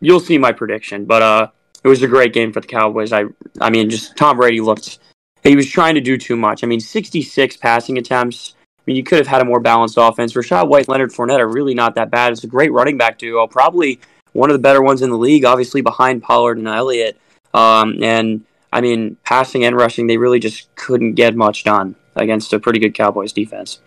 [0.00, 1.50] you'll see my prediction, but uh,
[1.84, 3.12] it was a great game for the Cowboys.
[3.12, 3.26] I
[3.60, 4.98] I mean, just Tom Brady looked.
[5.44, 6.64] He was trying to do too much.
[6.64, 8.56] I mean, 66 passing attempts.
[8.58, 10.32] I mean, you could have had a more balanced offense.
[10.32, 12.32] Rachaad White, Leonard Fournette are really not that bad.
[12.32, 13.46] It's a great running back duo.
[13.46, 14.00] Probably
[14.32, 17.20] one of the better ones in the league, obviously behind Pollard and Elliott.
[17.54, 22.52] Um, and I mean, passing and rushing, they really just couldn't get much done against
[22.52, 23.78] a pretty good Cowboys defense.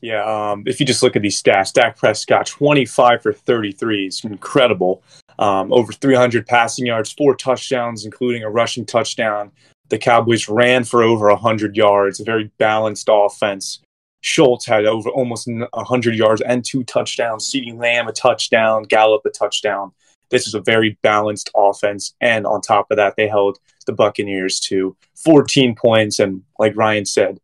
[0.00, 4.24] Yeah, um, if you just look at these stats, Dak Prescott, 25 for 33 is
[4.24, 5.02] incredible.
[5.38, 9.52] Um, over 300 passing yards, four touchdowns, including a rushing touchdown.
[9.88, 13.80] The Cowboys ran for over 100 yards, a very balanced offense.
[14.22, 17.48] Schultz had over almost 100 yards and two touchdowns.
[17.48, 18.82] CeeDee Lamb, a touchdown.
[18.82, 19.92] Gallup, a touchdown.
[20.30, 22.14] This is a very balanced offense.
[22.20, 26.18] And on top of that, they held the Buccaneers to 14 points.
[26.18, 27.38] And like Ryan said,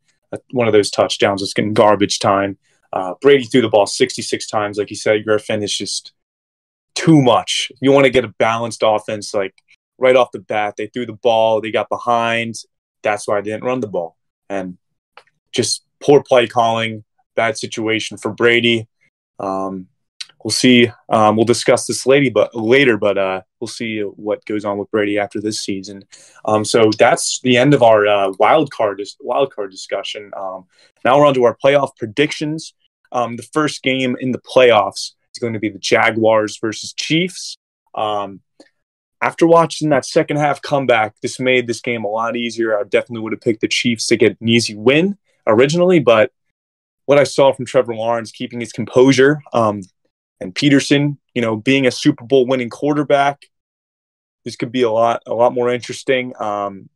[0.51, 2.59] one of those touchdowns was getting garbage time.
[2.92, 5.62] Uh, Brady threw the ball 66 times, like you said, Griffin.
[5.62, 6.12] is just
[6.95, 7.73] too much.
[7.81, 9.55] You want to get a balanced offense, like
[9.99, 10.75] right off the bat.
[10.77, 12.57] They threw the ball, they got behind.
[13.03, 14.16] That's why they didn't run the ball.
[14.49, 14.77] And
[15.53, 18.88] just poor play calling, bad situation for Brady.
[19.38, 19.88] Um,
[20.43, 20.91] we'll see.
[21.09, 24.91] Um, we'll discuss this lady, but later, but uh, we'll see what goes on with
[24.91, 26.05] Brady after this season.
[26.45, 30.31] Um, so that's the end of our uh, wild card wild card discussion.
[30.37, 30.67] Um,
[31.05, 32.75] now we're on to our playoff predictions.
[33.13, 37.57] Um, the first game in the playoffs is going to be the Jaguars versus Chiefs.
[37.95, 38.41] Um,
[39.21, 42.77] after watching that second half comeback, this made this game a lot easier.
[42.77, 46.33] I definitely would have picked the Chiefs to get an easy win originally, but
[47.07, 49.83] what I saw from Trevor Lawrence keeping his composure, um,
[50.40, 53.47] and Pederson, you know, being a Super Bowl winning quarterback,
[54.45, 56.33] this could be a lot a lot more interesting.
[56.40, 56.88] Um,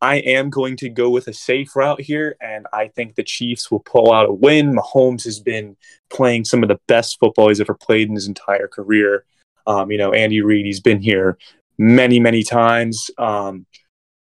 [0.00, 3.70] I am going to go with a safe route here, and I think the Chiefs
[3.70, 4.74] will pull out a win.
[4.74, 5.76] Mahomes has been
[6.10, 9.24] playing some of the best football he's ever played in his entire career.
[9.66, 11.38] Um, you know, Andy Reid, he's been here
[11.78, 13.10] many, many times.
[13.16, 13.66] Um,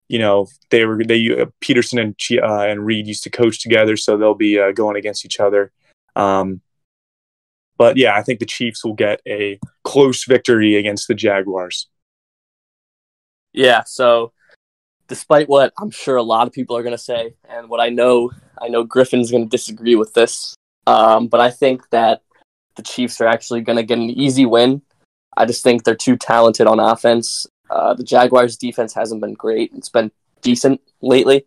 [0.08, 3.96] you know, they were they uh, Pederson and uh, and Reid used to coach together,
[3.96, 5.70] so they'll be uh, going against each other.
[6.16, 6.60] Um,
[7.80, 11.88] but yeah, I think the Chiefs will get a close victory against the Jaguars.
[13.54, 14.34] Yeah, so
[15.08, 17.88] despite what I'm sure a lot of people are going to say, and what I
[17.88, 20.54] know, I know Griffin's going to disagree with this,
[20.86, 22.20] um, but I think that
[22.76, 24.82] the Chiefs are actually going to get an easy win.
[25.34, 27.46] I just think they're too talented on offense.
[27.70, 30.12] Uh, the Jaguars' defense hasn't been great; it's been
[30.42, 31.46] decent lately.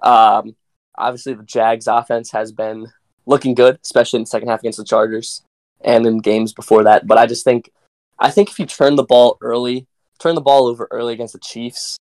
[0.00, 0.56] Um,
[0.96, 2.90] obviously, the Jags' offense has been
[3.26, 5.42] looking good, especially in the second half against the Chargers
[5.84, 7.06] and in games before that.
[7.06, 7.70] But I just think,
[8.18, 9.86] I think if you turn the ball early,
[10.18, 11.96] turn the ball over early against the Chiefs,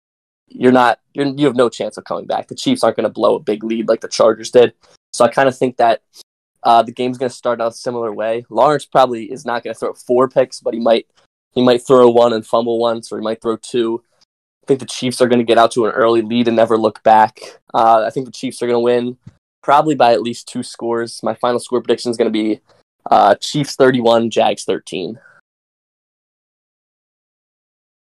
[0.47, 2.47] you're not you're, you have no chance of coming back.
[2.47, 4.73] The Chiefs aren't going to blow a big lead like the Chargers did.
[5.13, 6.01] So I kind of think that
[6.63, 8.45] uh, the game's going to start out a similar way.
[8.49, 11.07] Lawrence probably is not going to throw four picks, but he might
[11.53, 14.03] he might throw one and fumble once, or he might throw two.
[14.63, 16.77] I think the Chiefs are going to get out to an early lead and never
[16.77, 17.39] look back.
[17.73, 19.17] Uh, I think the Chiefs are going to win
[19.63, 21.21] probably by at least two scores.
[21.23, 22.61] My final score prediction is going to be
[23.09, 25.19] uh, Chiefs 31, Jags 13.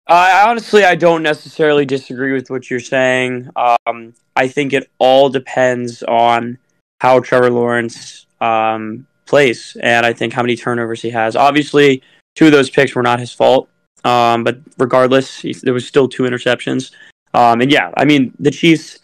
[0.07, 3.49] I honestly, I don't necessarily disagree with what you're saying.
[3.57, 6.59] Um, I think it all depends on
[7.01, 11.37] how Trevor Lawrence um, plays, and I think how many turnovers he has.
[11.37, 12.03] Obviously,
[12.35, 13.69] two of those picks were not his fault,
[14.05, 16.93] um, but regardless, there was still two interceptions.
[17.33, 18.99] Um, and yeah, I mean, the Chiefs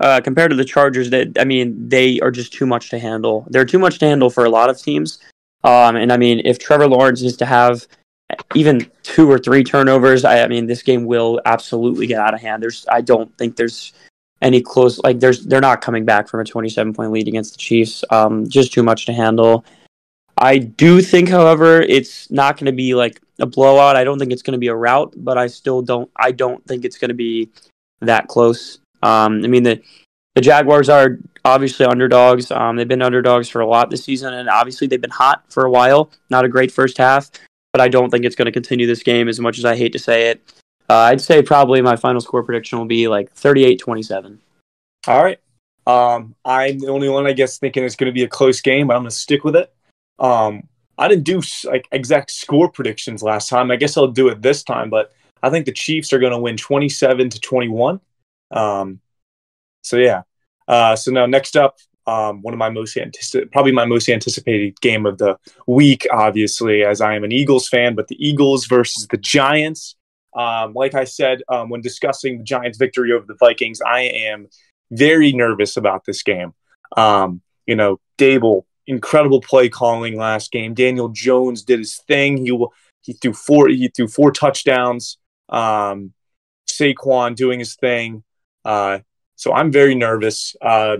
[0.00, 3.46] uh, compared to the Chargers, that I mean, they are just too much to handle.
[3.48, 5.18] They're too much to handle for a lot of teams.
[5.64, 7.86] Um, and I mean, if Trevor Lawrence is to have
[8.54, 12.40] even two or three turnovers, I, I, mean, this game will absolutely get out of
[12.40, 12.62] hand.
[12.62, 13.92] There's, I don't think there's
[14.40, 14.98] any close.
[15.00, 18.04] Like, there's, they're not coming back from a 27 point lead against the Chiefs.
[18.10, 19.64] Um, just too much to handle.
[20.36, 23.96] I do think, however, it's not going to be like a blowout.
[23.96, 26.08] I don't think it's going to be a rout, but I still don't.
[26.14, 27.50] I don't think it's going to be
[28.00, 28.78] that close.
[29.02, 29.82] Um, I mean, the
[30.34, 32.50] the Jaguars are obviously underdogs.
[32.50, 35.64] Um, they've been underdogs for a lot this season, and obviously they've been hot for
[35.64, 36.10] a while.
[36.30, 37.30] Not a great first half,
[37.72, 39.92] but I don't think it's going to continue this game as much as I hate
[39.94, 40.40] to say it.
[40.88, 44.38] Uh, I'd say probably my final score prediction will be like 38-27.
[45.06, 45.38] All right.
[45.86, 48.86] Um, I'm the only one, I guess, thinking it's going to be a close game,
[48.86, 49.72] but I'm going to stick with it.
[50.18, 53.70] Um, I didn't do like exact score predictions last time.
[53.70, 56.38] I guess I'll do it this time, but I think the Chiefs are going to
[56.38, 58.00] win 27 to 21.
[58.50, 59.00] Um,
[59.82, 60.22] so yeah.
[60.66, 64.80] Uh, so now next up, um, one of my most anticipated, probably my most anticipated
[64.80, 69.06] game of the week, obviously, as I am an Eagles fan, but the Eagles versus
[69.08, 69.94] the Giants.
[70.34, 74.46] Um, like I said, um, when discussing the Giants' victory over the Vikings, I am
[74.90, 76.54] very nervous about this game.
[76.96, 80.74] Um, you know, Daboll, incredible play calling last game.
[80.74, 82.38] Daniel Jones did his thing.
[82.38, 82.56] He
[83.02, 85.18] he threw four he threw four touchdowns.
[85.48, 86.14] Um,
[86.68, 88.24] Saquon doing his thing.
[88.68, 88.98] Uh,
[89.34, 90.54] so I'm very nervous.
[90.60, 90.98] Uh,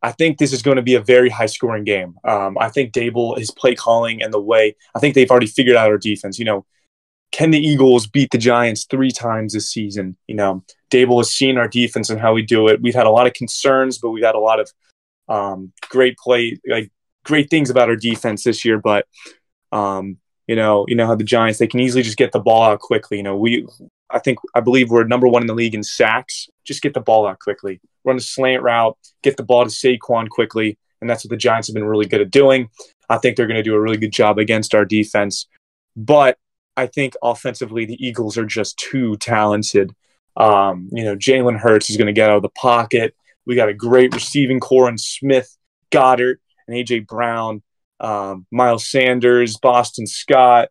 [0.00, 2.14] I think this is going to be a very high scoring game.
[2.22, 5.76] Um, I think Daboll, his play calling and the way, I think they've already figured
[5.76, 6.38] out our defense.
[6.38, 6.66] You know,
[7.32, 10.16] can the Eagles beat the Giants three times this season?
[10.28, 12.80] You know, Daboll has seen our defense and how we do it.
[12.80, 14.70] We've had a lot of concerns, but we've had a lot of
[15.28, 16.92] um, great play, like
[17.24, 18.78] great things about our defense this year.
[18.78, 19.06] But
[19.72, 22.62] um, you know, you know how the Giants they can easily just get the ball
[22.62, 23.16] out quickly.
[23.16, 23.66] You know, we
[24.10, 26.48] I think I believe we're number one in the league in sacks.
[26.64, 30.28] Just get the ball out quickly, run a slant route, get the ball to Saquon
[30.28, 32.68] quickly, and that's what the Giants have been really good at doing.
[33.08, 35.46] I think they're going to do a really good job against our defense,
[35.96, 36.38] but
[36.76, 39.94] I think offensively the Eagles are just too talented.
[40.36, 43.14] Um, you know, Jalen Hurts is going to get out of the pocket.
[43.46, 45.56] We got a great receiving corps in Smith,
[45.90, 47.62] Goedert, and AJ Brown,
[48.00, 50.70] um, Miles Sanders, Boston Scott,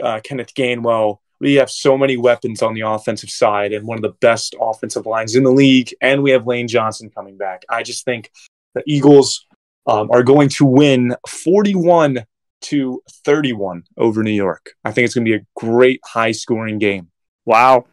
[0.00, 4.02] uh, Kenneth Gainwell we have so many weapons on the offensive side and one of
[4.02, 5.92] the best offensive lines in the league.
[6.00, 7.64] And we have Lane Johnson coming back.
[7.68, 8.30] I just think
[8.74, 9.44] the Eagles
[9.88, 12.24] um, are going to win 41
[12.62, 14.74] to 31 over New York.
[14.84, 17.10] I think it's going to be a great high scoring game.
[17.44, 17.86] Wow.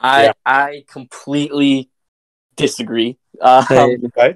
[0.00, 0.32] I yeah.
[0.44, 1.90] I completely
[2.56, 3.16] disagree.
[3.40, 4.34] Um, okay.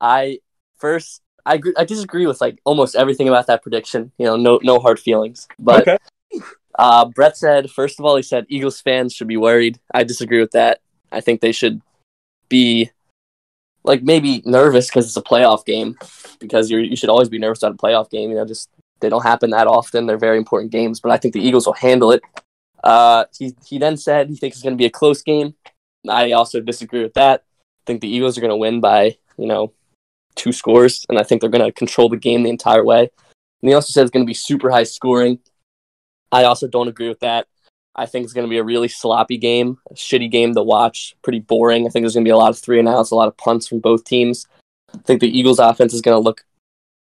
[0.00, 0.38] I
[0.78, 4.12] first I I disagree with like almost everything about that prediction.
[4.16, 5.46] You know, no no hard feelings.
[5.58, 5.98] But okay.
[6.78, 9.78] Uh, Brett said, first of all, he said Eagles fans should be worried.
[9.92, 10.80] I disagree with that.
[11.10, 11.82] I think they should
[12.48, 12.90] be
[13.84, 15.96] like maybe nervous because it's a playoff game.
[16.38, 18.30] Because you you should always be nervous about a playoff game.
[18.30, 18.68] You know, just
[19.00, 20.06] they don't happen that often.
[20.06, 22.22] They're very important games, but I think the Eagles will handle it.
[22.82, 25.54] Uh, he he then said he thinks it's going to be a close game.
[26.08, 27.40] I also disagree with that.
[27.40, 29.72] I think the Eagles are going to win by you know
[30.34, 33.10] two scores, and I think they're going to control the game the entire way.
[33.62, 35.38] And he also said it's going to be super high scoring.
[36.32, 37.46] I also don't agree with that.
[37.94, 41.14] I think it's going to be a really sloppy game, a shitty game to watch,
[41.22, 41.86] pretty boring.
[41.86, 43.36] I think there's going to be a lot of three and outs, a lot of
[43.36, 44.46] punts from both teams.
[44.94, 46.44] I think the Eagles' offense is going to look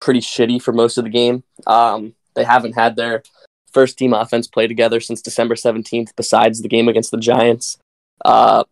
[0.01, 1.43] pretty shitty for most of the game.
[1.65, 3.23] Um, They haven't had their
[3.71, 7.77] first team offense play together since December 17th, besides the game against the Giants.
[8.25, 8.65] Uh,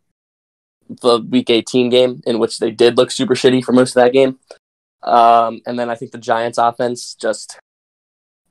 [1.02, 4.12] the week 18 game, in which they did look super shitty for most of that
[4.12, 4.40] game.
[5.04, 7.58] Um, and then I think the Giants offense just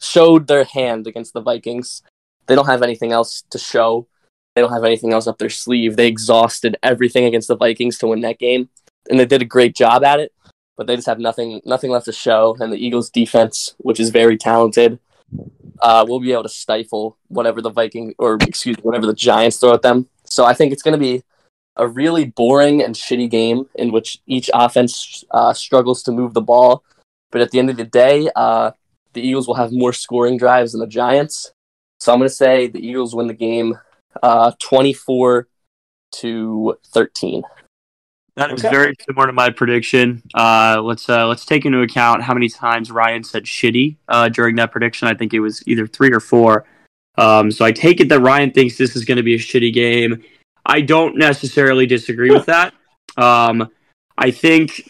[0.00, 2.02] showed their hand against the Vikings.
[2.46, 4.06] They don't have anything else to show.
[4.54, 5.96] They don't have anything else up their sleeve.
[5.96, 8.68] They exhausted everything against the Vikings to win that game,
[9.08, 10.32] and they did a great job at it.
[10.76, 12.56] But they just have nothing, nothing left to show.
[12.58, 14.98] And the Eagles' defense, which is very talented,
[15.80, 19.58] uh, will be able to stifle whatever the Viking or excuse me, whatever the Giants
[19.58, 20.08] throw at them.
[20.24, 21.22] So I think it's going to be
[21.76, 26.40] a really boring and shitty game in which each offense uh, struggles to move the
[26.40, 26.82] ball.
[27.30, 28.72] But at the end of the day, uh,
[29.12, 31.52] the Eagles will have more scoring drives than the Giants.
[31.98, 33.78] So I'm going to say the Eagles win the game
[34.22, 35.48] uh, 24
[36.12, 37.42] to 13.
[38.36, 38.74] That is okay.
[38.74, 40.22] very similar to my prediction.
[40.34, 44.56] Uh, let's uh, let's take into account how many times Ryan said shitty uh, during
[44.56, 45.08] that prediction.
[45.08, 46.64] I think it was either three or four.
[47.18, 49.74] Um, so I take it that Ryan thinks this is going to be a shitty
[49.74, 50.24] game.
[50.64, 52.72] I don't necessarily disagree with that.
[53.16, 53.70] Um,
[54.16, 54.88] I think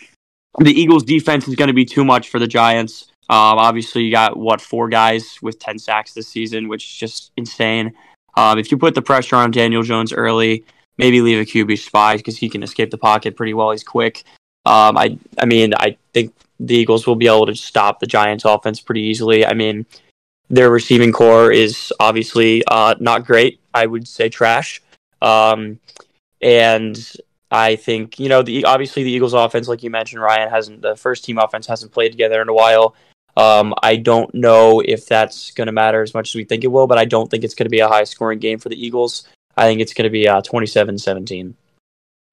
[0.59, 3.10] the Eagles' defense is going to be too much for the Giants.
[3.31, 7.31] Um, obviously, you got what four guys with ten sacks this season, which is just
[7.37, 7.95] insane.
[8.37, 10.65] Um, if you put the pressure on Daniel Jones early,
[10.99, 13.71] maybe leave a QB spy because he can escape the pocket pretty well.
[13.71, 14.25] He's quick.
[14.67, 18.45] Um, I, I mean, I think the Eagles will be able to stop the Giants'
[18.45, 19.47] offense pretty easily.
[19.47, 19.87] I mean,
[20.49, 23.61] their receiving corps is obviously uh, not great.
[23.73, 24.83] I would say trash.
[25.23, 25.79] Um,
[26.43, 26.99] and
[27.53, 30.97] I think you know the obviously the Eagles' offense, like you mentioned, Ryan hasn't the
[30.97, 32.97] first team offense hasn't played together in a while.
[33.41, 36.67] Um, I don't know if that's going to matter as much as we think it
[36.67, 38.77] will, but I don't think it's going to be a high scoring game for the
[38.87, 39.27] Eagles.
[39.57, 41.55] I think it's going to be uh, 27-17.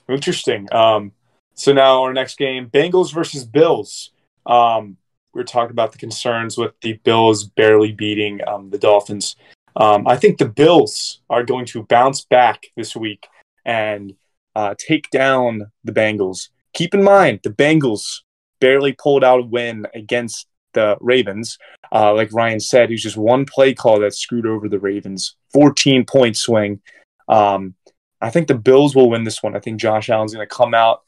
[0.09, 0.67] Interesting.
[0.73, 1.13] Um,
[1.53, 4.11] so now our next game, Bengals versus Bills.
[4.45, 4.97] Um,
[5.33, 9.37] we are talking about the concerns with the Bills barely beating um, the Dolphins.
[9.77, 13.27] Um, I think the Bills are going to bounce back this week
[13.63, 14.13] and
[14.57, 16.49] uh, take down the Bengals.
[16.73, 18.23] Keep in mind, the Bengals
[18.59, 21.57] barely pulled out a win against the Ravens.
[21.91, 25.35] Uh, like Ryan said, it was just one play call that screwed over the Ravens.
[25.53, 26.81] 14 point swing.
[27.27, 27.75] Um,
[28.21, 29.55] I think the Bills will win this one.
[29.55, 31.01] I think Josh Allen's going to come out.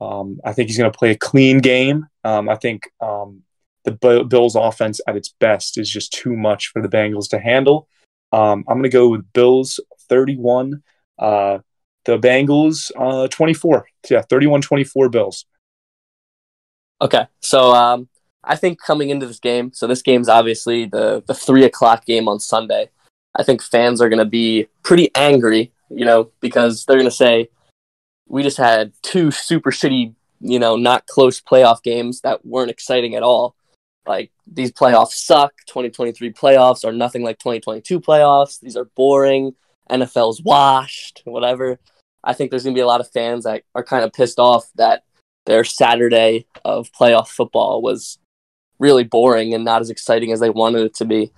[0.00, 2.06] Um, I think he's going to play a clean game.
[2.24, 3.42] Um, I think um,
[3.84, 3.92] the
[4.28, 7.88] Bills' offense at its best is just too much for the Bengals to handle.
[8.32, 10.82] Um, I'm going to go with Bills 31,
[11.18, 11.58] uh,
[12.04, 13.86] the Bengals uh, 24.
[14.10, 15.44] Yeah, 31 24 Bills.
[17.00, 17.26] Okay.
[17.40, 18.08] So um,
[18.44, 22.28] I think coming into this game, so this game's obviously the, the three o'clock game
[22.28, 22.90] on Sunday.
[23.34, 27.10] I think fans are going to be pretty angry, you know, because they're going to
[27.10, 27.48] say,
[28.28, 33.14] we just had two super shitty, you know, not close playoff games that weren't exciting
[33.14, 33.54] at all
[34.06, 35.52] like these playoffs suck.
[35.66, 38.60] 2023 playoffs are nothing like 2022 playoffs.
[38.60, 39.54] These are boring.
[39.90, 41.78] NFL's washed, whatever.
[42.24, 44.38] I think there's going to be a lot of fans that are kind of pissed
[44.38, 45.04] off that
[45.44, 48.18] their Saturday of playoff football was
[48.82, 51.32] really boring and not as exciting as they wanted it to be.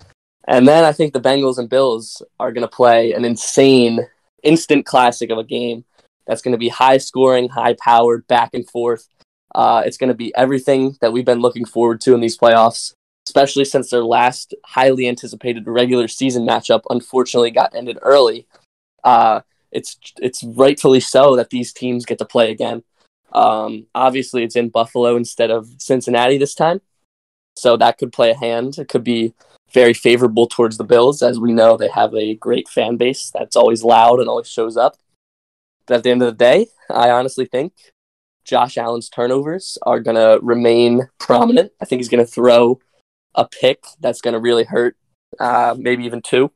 [0.48, 4.00] And then I think the Bengals and Bills are going to play an insane
[4.42, 5.84] instant classic of a game
[6.26, 9.08] that's going to be high scoring, high powered, back and forth.
[9.54, 12.94] Uh, it's going to be everything that we've been looking forward to in these playoffs,
[13.26, 18.46] especially since their last highly anticipated regular season matchup unfortunately got ended early.
[19.04, 22.82] Uh, it's it's rightfully so that these teams get to play again.
[23.32, 26.80] Um, obviously, it's in Buffalo instead of Cincinnati this time,
[27.56, 28.78] so that could play a hand.
[28.78, 29.34] It could be
[29.72, 33.56] very favorable towards the Bills, as we know they have a great fan base that's
[33.56, 34.96] always loud and always shows up.
[35.86, 37.72] But at the end of the day, I honestly think
[38.44, 41.72] Josh Allen's turnovers are going to remain prominent.
[41.80, 42.78] I think he's going to throw
[43.34, 44.96] a pick that's going to really hurt,
[45.40, 46.52] uh, maybe even two.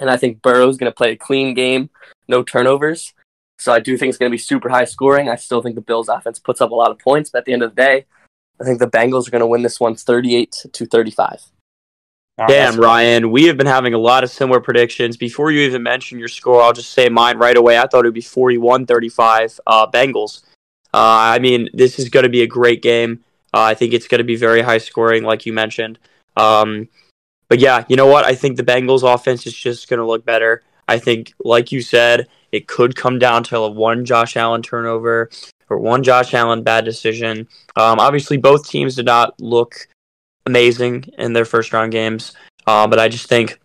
[0.00, 1.90] And I think Burrow's going to play a clean game,
[2.28, 3.14] no turnovers.
[3.58, 5.28] So I do think it's going to be super high scoring.
[5.28, 7.52] I still think the Bills' offense puts up a lot of points, but at the
[7.52, 8.06] end of the day,
[8.60, 11.42] I think the Bengals are going to win this one 38 to 35.
[12.46, 15.16] Damn, Ryan, we have been having a lot of similar predictions.
[15.16, 17.78] Before you even mention your score, I'll just say mine right away.
[17.78, 20.42] I thought it would be 41 35 uh, Bengals.
[20.94, 23.24] Uh, I mean, this is going to be a great game.
[23.52, 25.98] Uh, I think it's going to be very high scoring, like you mentioned.
[26.36, 26.88] Um,
[27.48, 28.24] but yeah, you know what?
[28.24, 30.62] I think the Bengals offense is just going to look better.
[30.86, 35.30] I think, like you said, it could come down to a one Josh Allen turnover
[35.68, 37.48] or one Josh Allen bad decision.
[37.76, 39.88] Um, obviously, both teams did not look
[40.46, 42.32] amazing in their first round games,
[42.66, 43.60] uh, but I just think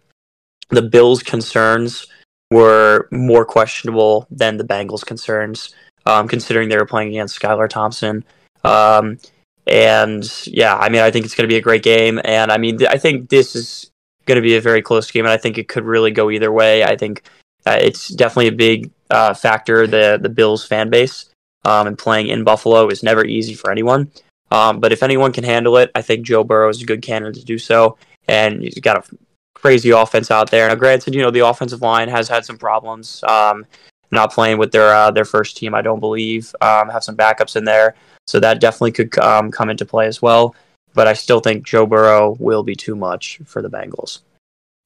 [0.69, 2.07] the Bills' concerns
[2.51, 5.73] were more questionable than the Bengals' concerns
[6.05, 8.23] um, considering they were playing against Skylar Thompson.
[8.63, 9.17] Um,
[9.65, 12.19] and yeah, I mean, I think it's going to be a great game.
[12.23, 13.91] And I mean, th- I think this is
[14.25, 16.51] going to be a very close game, and I think it could really go either
[16.51, 16.84] way.
[16.84, 17.23] I think
[17.66, 19.88] uh, it's definitely a big uh, factor.
[19.88, 21.30] The the Bills fan base
[21.66, 24.11] um, and playing in Buffalo is never easy for anyone.
[24.51, 27.39] Um, but if anyone can handle it, I think Joe Burrow is a good candidate
[27.39, 27.97] to do so.
[28.28, 29.18] And he's got a
[29.55, 30.68] crazy offense out there.
[30.68, 33.24] Now, granted, you know the offensive line has had some problems.
[33.24, 33.66] Um,
[34.11, 36.53] not playing with their uh, their first team, I don't believe.
[36.61, 37.95] Um, have some backups in there,
[38.28, 40.55] so that definitely could um, come into play as well.
[40.93, 44.20] But I still think Joe Burrow will be too much for the Bengals.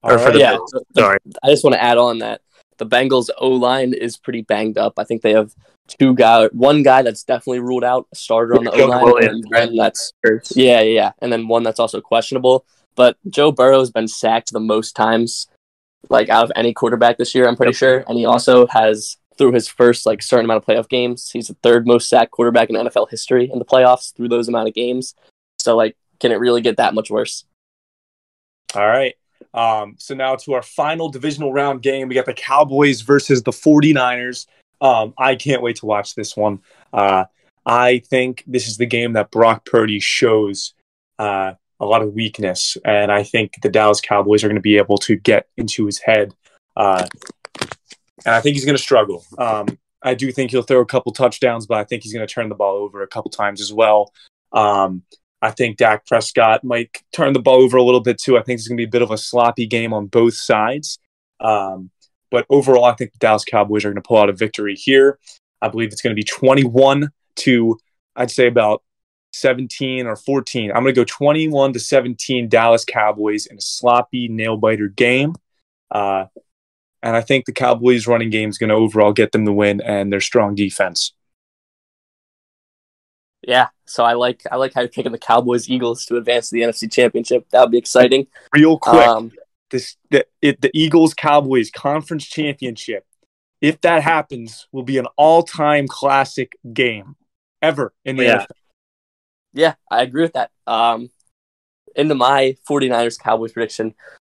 [0.03, 0.33] All or for right.
[0.33, 0.73] the yeah, Bills.
[0.95, 1.19] Sorry.
[1.43, 2.41] I just want to add on that
[2.77, 4.93] the Bengals O line is pretty banged up.
[4.97, 5.53] I think they have
[5.87, 9.79] two guy, one guy that's definitely ruled out, a starter on the O line, and
[9.79, 10.11] that's
[10.55, 12.65] yeah, yeah, yeah, and then one that's also questionable.
[12.95, 15.47] But Joe Burrow has been sacked the most times,
[16.09, 17.47] like out of any quarterback this year.
[17.47, 17.77] I'm pretty Yep.
[17.77, 21.47] sure, and he also has through his first like certain amount of playoff games, he's
[21.47, 24.73] the third most sacked quarterback in NFL history in the playoffs through those amount of
[24.73, 25.15] games.
[25.59, 27.45] So like, can it really get that much worse?
[28.75, 29.15] All right.
[29.53, 32.07] Um, so now to our final divisional round game.
[32.07, 34.45] We got the Cowboys versus the 49ers.
[34.81, 36.59] Um, I can't wait to watch this one.
[36.93, 37.25] Uh,
[37.65, 40.73] I think this is the game that Brock Purdy shows
[41.19, 44.77] uh, a lot of weakness, and I think the Dallas Cowboys are going to be
[44.77, 46.33] able to get into his head.
[46.75, 47.05] Uh,
[48.25, 49.25] and I think he's going to struggle.
[49.37, 52.33] Um, I do think he'll throw a couple touchdowns, but I think he's going to
[52.33, 54.13] turn the ball over a couple times as well.
[54.53, 55.03] Um,
[55.41, 58.37] I think Dak Prescott might turn the ball over a little bit too.
[58.37, 60.99] I think it's going to be a bit of a sloppy game on both sides.
[61.39, 61.91] Um,
[62.31, 65.19] but overall, I think the Dallas Cowboys are going to pull out a victory here.
[65.61, 67.77] I believe it's going to be 21 to,
[68.15, 68.83] I'd say about
[69.33, 70.71] 17 or 14.
[70.71, 75.35] I'm going to go 21 to 17 Dallas Cowboys in a sloppy nail biter game.
[75.91, 76.25] Uh,
[77.03, 79.81] and I think the Cowboys running game is going to overall get them the win
[79.81, 81.13] and their strong defense.
[83.43, 86.55] Yeah, so I like I like how you're picking the Cowboys Eagles to advance to
[86.55, 87.47] the NFC Championship.
[87.51, 88.27] That would be exciting.
[88.53, 89.31] Real quick, Um,
[89.69, 93.05] this the, it, the Eagles Cowboys conference championship.
[93.61, 97.15] If that happens, will be an all-time classic game
[97.61, 98.37] ever in the Yeah.
[98.39, 98.47] NFL.
[99.53, 100.51] Yeah, I agree with that.
[100.67, 101.09] Um,
[101.95, 103.95] into my 49ers Cowboys prediction,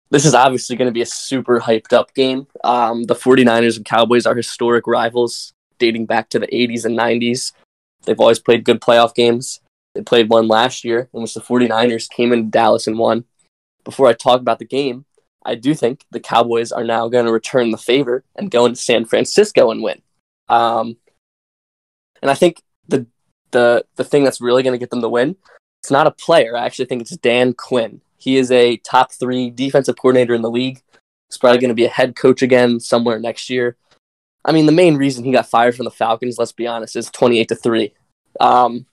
[0.09, 2.47] this is obviously going to be a super hyped up game.
[2.63, 7.51] Um, the 49ers and Cowboys are historic rivals dating back to the 80s and 90s.
[8.05, 9.59] They've always played good playoff games.
[9.93, 13.25] They played one last year in which the 49ers came into Dallas and won.
[13.83, 15.05] Before I talk about the game,
[15.45, 18.79] I do think the Cowboys are now going to return the favor and go into
[18.79, 20.01] San Francisco and win.
[20.47, 20.97] Um,
[22.21, 23.07] and I think the
[23.51, 25.35] the the thing that's really going to get them to win,
[25.81, 26.55] it's not a player.
[26.55, 28.01] I actually think it's Dan Quinn.
[28.17, 30.81] He is a top three defensive coordinator in the league.
[31.29, 33.77] He's probably going to be a head coach again somewhere next year.
[34.45, 37.09] I mean, the main reason he got fired from the Falcons, let's be honest, is
[37.09, 37.93] twenty eight to three.
[38.39, 38.85] Um,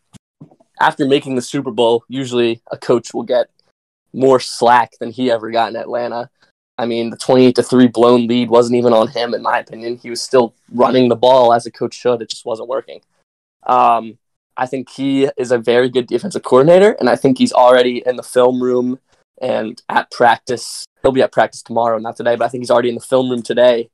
[0.81, 3.49] after making the Super Bowl, usually a coach will get
[4.13, 6.31] more slack than he ever got in Atlanta.
[6.79, 9.97] I mean, the 28 to 3 blown lead wasn't even on him, in my opinion.
[9.97, 12.21] He was still running the ball as a coach should.
[12.21, 13.01] It just wasn't working.
[13.67, 14.19] Um,
[14.57, 18.17] I think he is a very good defensive coordinator, and I think he's already in
[18.17, 18.99] the film room
[19.41, 20.85] and at practice.
[21.03, 23.31] He'll be at practice tomorrow, not today, but I think he's already in the film
[23.31, 23.91] room today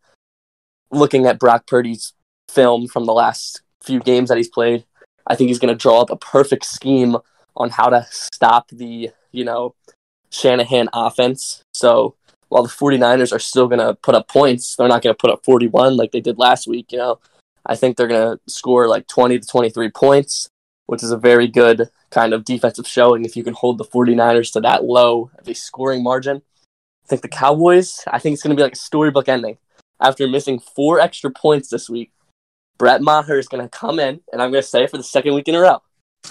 [0.92, 2.12] looking at Brock Purdy's
[2.48, 4.84] film from the last few games that he's played.
[5.26, 7.16] I think he's going to draw up a perfect scheme
[7.56, 9.74] on how to stop the, you know,
[10.30, 11.62] Shanahan offense.
[11.74, 12.14] So
[12.48, 15.30] while the 49ers are still going to put up points, they're not going to put
[15.30, 17.18] up 41 like they did last week, you know.
[17.64, 20.48] I think they're going to score like 20 to 23 points,
[20.86, 24.52] which is a very good kind of defensive showing if you can hold the 49ers
[24.52, 26.42] to that low of a scoring margin.
[27.04, 29.58] I think the Cowboys, I think it's going to be like a storybook ending.
[30.02, 32.12] After missing four extra points this week,
[32.78, 35.04] Brett Maher is going to come in, and I'm going to say it for the
[35.04, 35.80] second week in a row.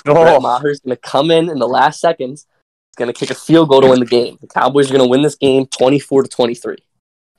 [0.03, 2.45] Brett Oh, Maher is going to come in in the last seconds.
[2.89, 4.37] He's going to kick a field goal to win the game.
[4.41, 6.75] The Cowboys are going to win this game 24 to 23.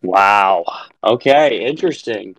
[0.03, 0.65] wow.
[1.05, 2.37] Okay, interesting.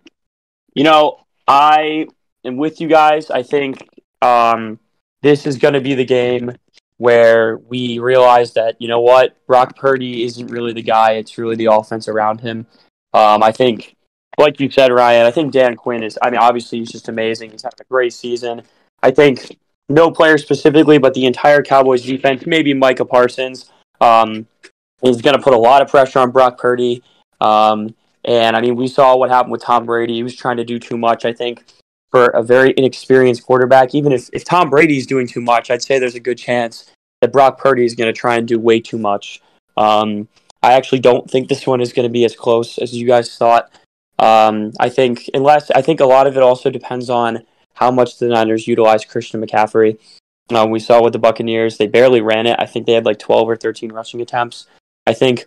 [0.74, 2.06] You know, I
[2.44, 3.30] am with you guys.
[3.30, 3.88] I think
[4.20, 4.80] um,
[5.22, 6.52] this is going to be the game
[6.96, 11.12] where we realize that you know what, Brock Purdy isn't really the guy.
[11.12, 12.66] It's really the offense around him.
[13.14, 13.94] Um, I think,
[14.38, 15.24] like you said, Ryan.
[15.24, 16.18] I think Dan Quinn is.
[16.20, 17.52] I mean, obviously he's just amazing.
[17.52, 18.62] He's having a great season.
[19.02, 19.56] I think
[19.88, 24.46] no player specifically, but the entire Cowboys defense, maybe Micah Parsons, um,
[25.02, 27.02] is going to put a lot of pressure on Brock Purdy.
[27.40, 27.94] Um,
[28.24, 30.14] and I mean, we saw what happened with Tom Brady.
[30.14, 31.64] He was trying to do too much, I think,
[32.10, 33.94] for a very inexperienced quarterback.
[33.94, 36.90] Even if, if Tom Brady's doing too much, I'd say there's a good chance
[37.20, 39.42] that Brock Purdy is going to try and do way too much.
[39.76, 40.28] Um,
[40.64, 43.36] I actually don't think this one is going to be as close as you guys
[43.36, 43.70] thought.
[44.18, 47.42] Um, I think, unless, I think a lot of it also depends on
[47.74, 49.98] how much the Niners utilize Christian McCaffrey.
[50.48, 52.56] Um, we saw with the Buccaneers, they barely ran it.
[52.58, 54.66] I think they had like 12 or 13 rushing attempts.
[55.06, 55.44] I think,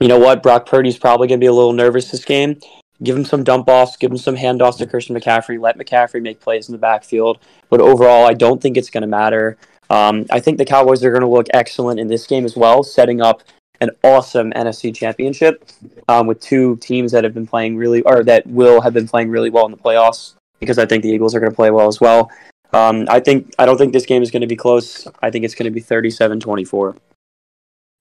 [0.00, 2.58] you know what, Brock Purdy's probably going to be a little nervous this game.
[3.04, 6.40] Give him some dump offs, give him some handoffs to Christian McCaffrey, let McCaffrey make
[6.40, 7.38] plays in the backfield.
[7.68, 9.58] But overall, I don't think it's going to matter.
[9.90, 12.82] Um, I think the Cowboys are going to look excellent in this game as well,
[12.82, 13.42] setting up
[13.80, 15.70] an awesome NFC championship
[16.08, 19.30] um, with two teams that have been playing really, or that will have been playing
[19.30, 21.88] really well in the playoffs because I think the Eagles are going to play well
[21.88, 22.30] as well.
[22.72, 25.06] Um, I think I don't think this game is going to be close.
[25.22, 26.96] I think it's going to be 37-24.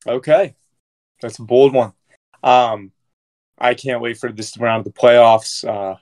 [0.07, 0.55] Okay,
[1.21, 1.93] that's a bold one.
[2.43, 2.91] Um,
[3.57, 5.67] I can't wait for this round of the playoffs.
[5.67, 5.97] Uh,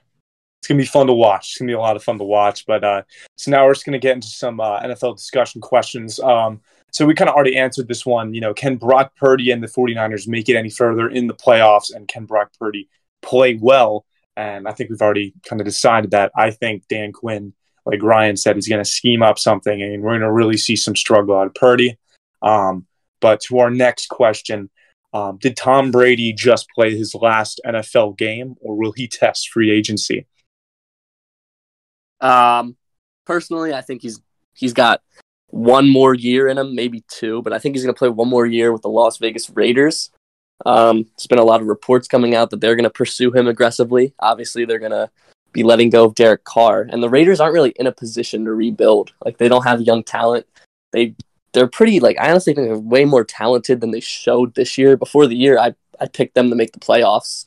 [0.60, 1.50] it's gonna be fun to watch.
[1.50, 2.66] It's gonna be a lot of fun to watch.
[2.66, 3.02] But uh,
[3.36, 6.20] so now we're just gonna get into some uh, NFL discussion questions.
[6.20, 6.60] Um,
[6.92, 8.34] so we kind of already answered this one.
[8.34, 11.94] You know, can Brock Purdy and the 49ers make it any further in the playoffs?
[11.94, 12.88] And can Brock Purdy
[13.22, 14.04] play well?
[14.36, 16.32] And I think we've already kind of decided that.
[16.36, 17.52] I think Dan Quinn
[17.88, 20.76] like Ryan said, he's going to scheme up something, and we're going to really see
[20.76, 21.98] some struggle out of Purdy.
[22.42, 22.86] Um,
[23.18, 24.68] but to our next question,
[25.14, 29.70] um, did Tom Brady just play his last NFL game, or will he test free
[29.70, 30.26] agency?
[32.20, 32.76] Um,
[33.24, 34.20] personally, I think he's
[34.52, 35.00] he's got
[35.48, 38.28] one more year in him, maybe two, but I think he's going to play one
[38.28, 40.10] more year with the Las Vegas Raiders.
[40.66, 43.46] Um, there's been a lot of reports coming out that they're going to pursue him
[43.46, 44.12] aggressively.
[44.18, 45.10] Obviously, they're going to
[45.52, 48.52] be letting go of Derek Carr, and the Raiders aren't really in a position to
[48.52, 49.12] rebuild.
[49.24, 50.46] Like they don't have young talent.
[50.92, 51.14] They
[51.52, 54.96] they're pretty like I honestly think they're way more talented than they showed this year.
[54.96, 57.46] Before the year, I I picked them to make the playoffs.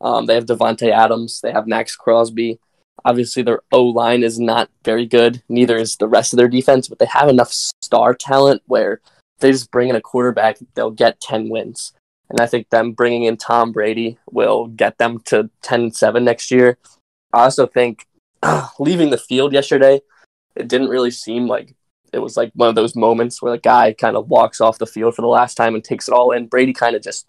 [0.00, 1.40] Um, they have Davante Adams.
[1.40, 2.60] They have Maxx Crosby.
[3.04, 5.42] Obviously, their O line is not very good.
[5.48, 9.00] Neither is the rest of their defense, but they have enough star talent where
[9.40, 11.92] they just bring in a quarterback, they'll get 10 wins.
[12.30, 16.50] And I think them bringing in Tom Brady will get them to 10 7 next
[16.50, 16.78] year.
[17.32, 18.06] I also think
[18.42, 20.00] uh, leaving the field yesterday,
[20.54, 21.74] it didn't really seem like
[22.12, 24.86] it was like one of those moments where the guy kind of walks off the
[24.86, 26.46] field for the last time and takes it all in.
[26.46, 27.26] Brady kind of just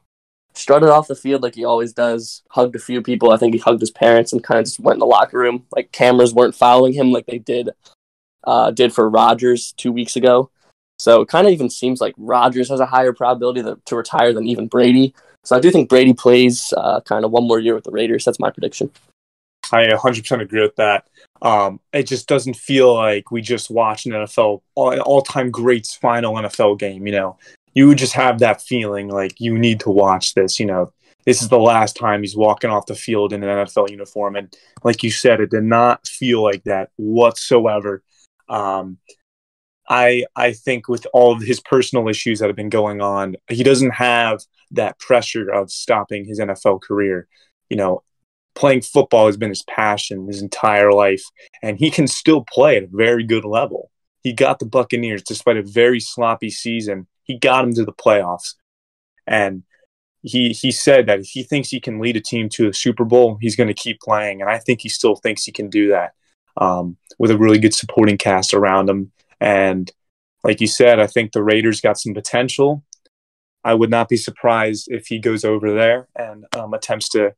[0.53, 3.31] strutted off the field like he always does, hugged a few people.
[3.31, 5.65] I think he hugged his parents and kind of just went in the locker room.
[5.75, 7.69] Like cameras weren't following him like they did
[8.45, 10.49] uh, did for Rodgers two weeks ago.
[10.97, 14.33] So it kind of even seems like Rodgers has a higher probability to, to retire
[14.33, 15.13] than even Brady.
[15.45, 18.25] So I do think Brady plays uh, kind of one more year with the Raiders.
[18.25, 18.91] That's my prediction.
[19.71, 21.07] I 100% agree with that.
[21.41, 26.33] Um, it just doesn't feel like we just watched an NFL all time greats final
[26.33, 27.05] NFL game.
[27.05, 27.37] You know,
[27.73, 30.59] you just have that feeling like you need to watch this.
[30.59, 30.93] You know,
[31.25, 34.55] this is the last time he's walking off the field in an NFL uniform, and
[34.83, 38.03] like you said, it did not feel like that whatsoever.
[38.47, 38.97] Um,
[39.89, 43.63] I I think with all of his personal issues that have been going on, he
[43.63, 44.41] doesn't have
[44.71, 47.27] that pressure of stopping his NFL career.
[47.69, 48.03] You know,
[48.55, 51.23] playing football has been his passion his entire life,
[51.63, 53.89] and he can still play at a very good level.
[54.21, 57.07] He got the Buccaneers despite a very sloppy season.
[57.29, 58.55] He got them to the playoffs,
[59.27, 59.61] and
[60.23, 63.05] he he said that if he thinks he can lead a team to a Super
[63.05, 65.89] Bowl, he's going to keep playing, and I think he still thinks he can do
[65.89, 66.13] that
[66.57, 69.11] um, with a really good supporting cast around him.
[69.39, 69.91] And
[70.43, 72.83] like you said, I think the Raiders got some potential.
[73.63, 77.35] I would not be surprised if he goes over there and um, attempts to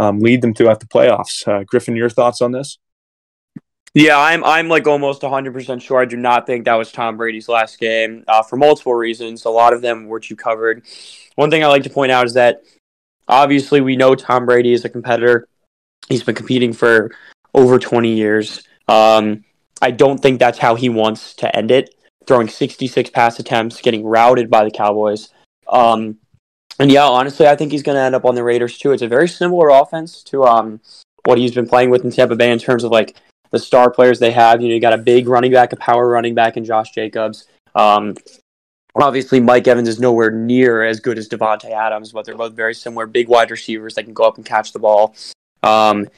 [0.00, 1.46] um, lead them throughout the playoffs.
[1.46, 2.78] Uh, Griffin, your thoughts on this?
[3.94, 6.00] Yeah, I'm I'm like almost 100% sure.
[6.00, 9.44] I do not think that was Tom Brady's last game uh, for multiple reasons.
[9.44, 10.84] A lot of them which you covered.
[11.36, 12.62] One thing I like to point out is that
[13.26, 15.48] obviously we know Tom Brady is a competitor.
[16.08, 17.10] He's been competing for
[17.54, 18.62] over 20 years.
[18.88, 19.44] Um,
[19.80, 21.94] I don't think that's how he wants to end it.
[22.26, 25.30] Throwing 66 pass attempts, getting routed by the Cowboys.
[25.66, 26.18] Um,
[26.78, 28.92] and yeah, honestly, I think he's going to end up on the Raiders too.
[28.92, 30.80] It's a very similar offense to um,
[31.24, 33.16] what he's been playing with in Tampa Bay in terms of like
[33.50, 34.60] the star players they have.
[34.60, 37.46] You know, you got a big running back, a power running back, in Josh Jacobs.
[37.74, 38.14] Um,
[38.94, 42.74] obviously, Mike Evans is nowhere near as good as Davante Adams, but they're both very
[42.74, 45.14] similar, big wide receivers that can go up and catch the ball.
[45.62, 46.08] Um,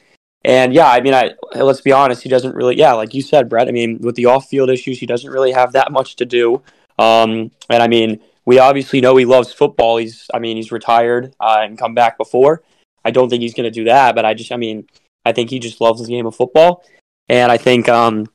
[0.43, 2.77] and yeah, I mean, I let's be honest, he doesn't really.
[2.77, 3.67] Yeah, like you said, Brett.
[3.67, 6.61] I mean, with the off-field issues, he doesn't really have that much to do.
[6.97, 9.97] Um, and I mean we obviously know he loves football.
[9.97, 12.63] He's, I mean, he's retired uh, and come back before.
[13.05, 14.87] I don't think he's going to do that, but I just, I mean,
[15.25, 16.83] I think he just loves the game of football,
[17.31, 18.27] and I think, um,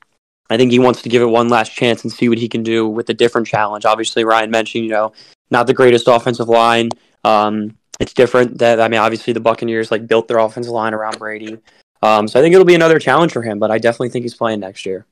[0.49, 2.63] I think he wants to give it one last chance and see what he can
[2.63, 3.85] do with a different challenge.
[3.85, 5.13] Obviously, Ryan mentioned, you know,
[5.51, 6.89] not the greatest offensive line.
[7.23, 8.57] Um, it's different.
[8.57, 11.59] That I mean, obviously, the Buccaneers like built their offensive line around Brady.
[12.01, 14.33] Um, so I think it'll be another challenge for him, but I definitely think he's
[14.33, 15.05] playing next year.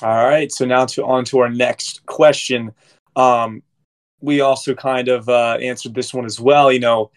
[0.00, 0.50] All right.
[0.50, 2.72] So now to on to our next question.
[3.14, 3.62] Um,
[4.22, 6.72] we also kind of uh, answered this one as well.
[6.72, 7.10] You know,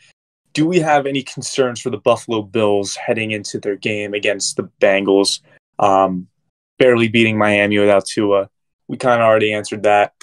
[0.54, 4.70] do we have any concerns for the Buffalo Bills heading into their game against the
[4.82, 5.40] Bengals?
[5.80, 6.28] Um,
[6.78, 8.50] barely beating Miami without Tua.
[8.88, 10.14] we kind of already answered that.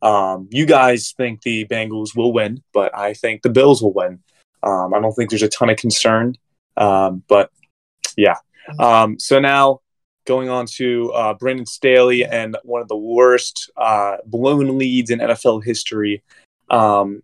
[0.00, 4.20] Um, you guys think the Bengals will win, but I think the Bills will win.
[4.62, 6.34] Um, I don't think there's a ton of concern,
[6.76, 7.50] um, but
[8.16, 8.36] yeah.
[8.78, 9.80] Um, so now
[10.26, 15.20] going on to uh, Brandon Staley and one of the worst uh, blown leads in
[15.20, 16.22] NFL history.
[16.70, 17.22] Um,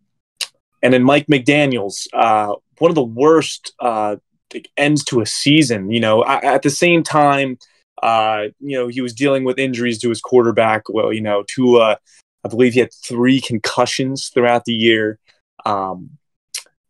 [0.82, 4.16] and then Mike McDaniels, uh, one of the worst uh,
[4.76, 5.91] ends to a season.
[5.91, 7.59] You know, at the same time,
[8.05, 10.83] uh, you know, he was dealing with injuries to his quarterback.
[10.91, 11.99] Well, you know, Tua,
[12.45, 15.19] I believe he had three concussions throughout the year.
[15.65, 16.11] Um,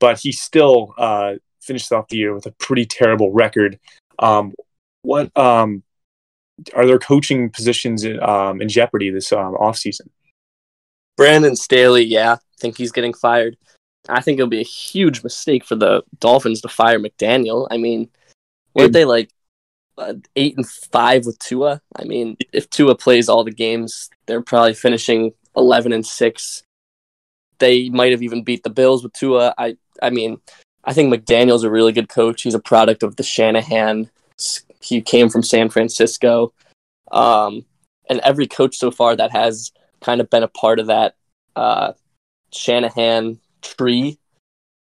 [0.00, 3.78] but he still uh, finished off the year with a pretty terrible record.
[4.18, 4.54] Um,
[5.02, 5.84] what um,
[6.74, 10.08] are there coaching positions in, um, in jeopardy this um, offseason?
[11.16, 13.56] Brandon Staley, yeah, I think he's getting fired.
[14.08, 17.68] I think it'll be a huge mistake for the Dolphins to fire McDaniel.
[17.70, 18.10] I mean,
[18.74, 19.30] weren't they like
[19.98, 21.80] uh, eight and five with Tua?
[21.96, 26.62] I mean, if Tua plays all the games, they're probably finishing eleven and six.
[27.58, 29.54] They might have even beat the Bills with Tua.
[29.56, 30.40] I, I mean,
[30.84, 32.42] I think McDaniel's a really good coach.
[32.42, 34.10] He's a product of the Shanahan.
[34.80, 36.52] He came from San Francisco,
[37.12, 37.64] um,
[38.10, 41.14] and every coach so far that has kind of been a part of that
[41.56, 41.92] uh,
[42.52, 44.18] Shanahan tree.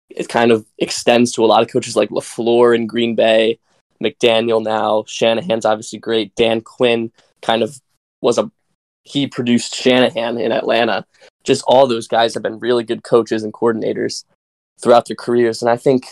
[0.09, 3.59] It kind of extends to a lot of coaches like LaFleur in Green Bay,
[4.03, 6.35] McDaniel now, Shanahan's obviously great.
[6.35, 7.81] Dan Quinn kind of
[8.21, 8.51] was a
[9.05, 11.07] he produced Shanahan in Atlanta.
[11.45, 14.25] Just all those guys have been really good coaches and coordinators
[14.81, 16.07] throughout their careers, and I think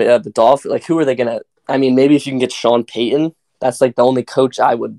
[0.00, 1.40] uh, the Dolphins, like, who are they gonna?
[1.68, 4.74] I mean, maybe if you can get Sean Payton, that's like the only coach I
[4.74, 4.98] would,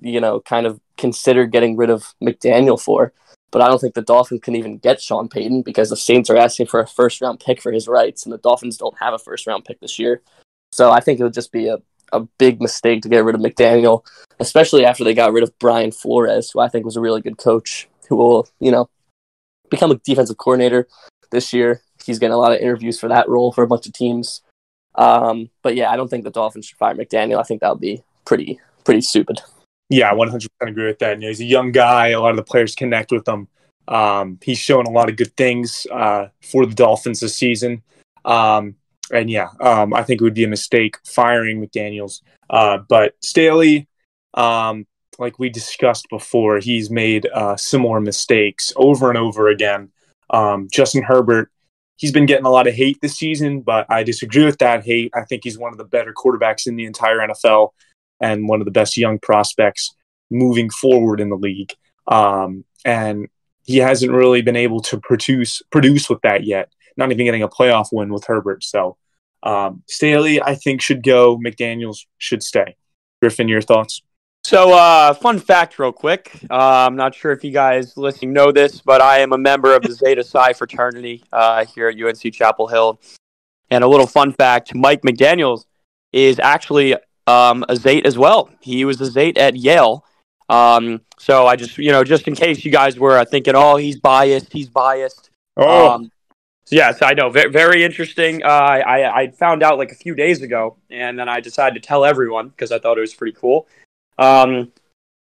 [0.00, 3.12] you know, kind of consider getting rid of McDaniel for.
[3.50, 6.36] But I don't think the Dolphins can even get Sean Payton because the Saints are
[6.36, 9.18] asking for a first round pick for his rights, and the Dolphins don't have a
[9.18, 10.22] first round pick this year.
[10.72, 11.78] So I think it would just be a,
[12.12, 14.04] a big mistake to get rid of McDaniel,
[14.40, 17.38] especially after they got rid of Brian Flores, who I think was a really good
[17.38, 18.88] coach, who will, you know,
[19.70, 20.86] become a defensive coordinator
[21.30, 21.82] this year.
[22.04, 24.42] He's getting a lot of interviews for that role for a bunch of teams.
[24.94, 27.38] Um, but yeah, I don't think the Dolphins should fire McDaniel.
[27.38, 29.40] I think that would be pretty pretty stupid.
[29.90, 31.16] Yeah, 100% agree with that.
[31.16, 32.08] You know, he's a young guy.
[32.08, 33.48] A lot of the players connect with him.
[33.86, 37.82] Um, he's shown a lot of good things uh, for the Dolphins this season.
[38.24, 38.74] Um,
[39.12, 42.22] and yeah, um, I think it would be a mistake firing McDaniels.
[42.50, 43.88] Uh, but Staley,
[44.34, 44.86] um,
[45.18, 49.90] like we discussed before, he's made uh, similar mistakes over and over again.
[50.30, 51.50] Um, Justin Herbert,
[51.96, 55.12] he's been getting a lot of hate this season, but I disagree with that hate.
[55.14, 57.70] I think he's one of the better quarterbacks in the entire NFL
[58.20, 59.94] and one of the best young prospects
[60.30, 61.72] moving forward in the league.
[62.06, 63.28] Um, and
[63.64, 66.72] he hasn't really been able to produce produce with that yet.
[66.98, 68.64] Not even getting a playoff win with Herbert.
[68.64, 68.98] So
[69.42, 71.38] um, Staley, I think, should go.
[71.38, 72.76] McDaniel's should stay.
[73.22, 74.02] Griffin, your thoughts?
[74.44, 76.32] So, uh, fun fact, real quick.
[76.50, 79.74] Uh, I'm not sure if you guys listening know this, but I am a member
[79.74, 83.00] of the Zeta Psi fraternity uh, here at UNC Chapel Hill.
[83.70, 85.66] And a little fun fact: Mike McDaniel's
[86.12, 86.94] is actually
[87.26, 88.48] um, a Zate as well.
[88.60, 90.04] He was a Zate at Yale.
[90.48, 94.00] Um, so I just, you know, just in case you guys were thinking, oh, he's
[94.00, 95.28] biased, he's biased.
[95.58, 95.90] Oh.
[95.90, 96.10] Um,
[96.70, 97.30] yes, I know.
[97.30, 98.42] Very, very interesting.
[98.42, 101.86] Uh, I, I found out like a few days ago, and then I decided to
[101.86, 103.66] tell everyone because I thought it was pretty cool.
[104.18, 104.72] Um,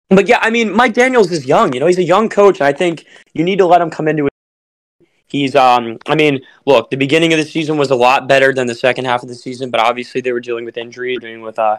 [0.08, 1.72] but yeah, I mean, Mike Daniels is young.
[1.72, 4.08] You know, he's a young coach, and I think you need to let him come
[4.08, 4.32] into it.
[5.26, 8.68] He's, um, I mean, look, the beginning of the season was a lot better than
[8.68, 11.58] the second half of the season, but obviously they were dealing with injury, dealing with
[11.58, 11.78] uh,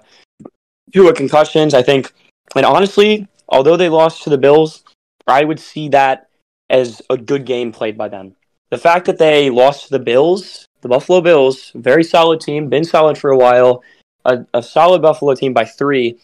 [0.93, 1.74] two concussions.
[1.74, 2.11] I think,
[2.55, 4.84] and honestly, although they lost to the Bills,
[5.28, 6.30] I would see that
[6.70, 8.36] as a good game played by them.
[8.70, 12.84] The fact that they lost to the Bills, the Buffalo Bills, very solid team, been
[12.84, 13.84] solid for a while,
[14.26, 16.18] a, a solid Buffalo team by three.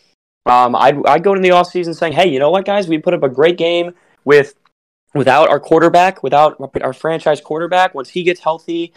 [0.46, 2.88] Um, I'd, I'd go into the offseason saying, hey, you know what, guys?
[2.88, 3.94] We put up a great game
[4.26, 4.56] with
[5.14, 7.94] without our quarterback, without our franchise quarterback.
[7.94, 8.94] Once he gets healthy,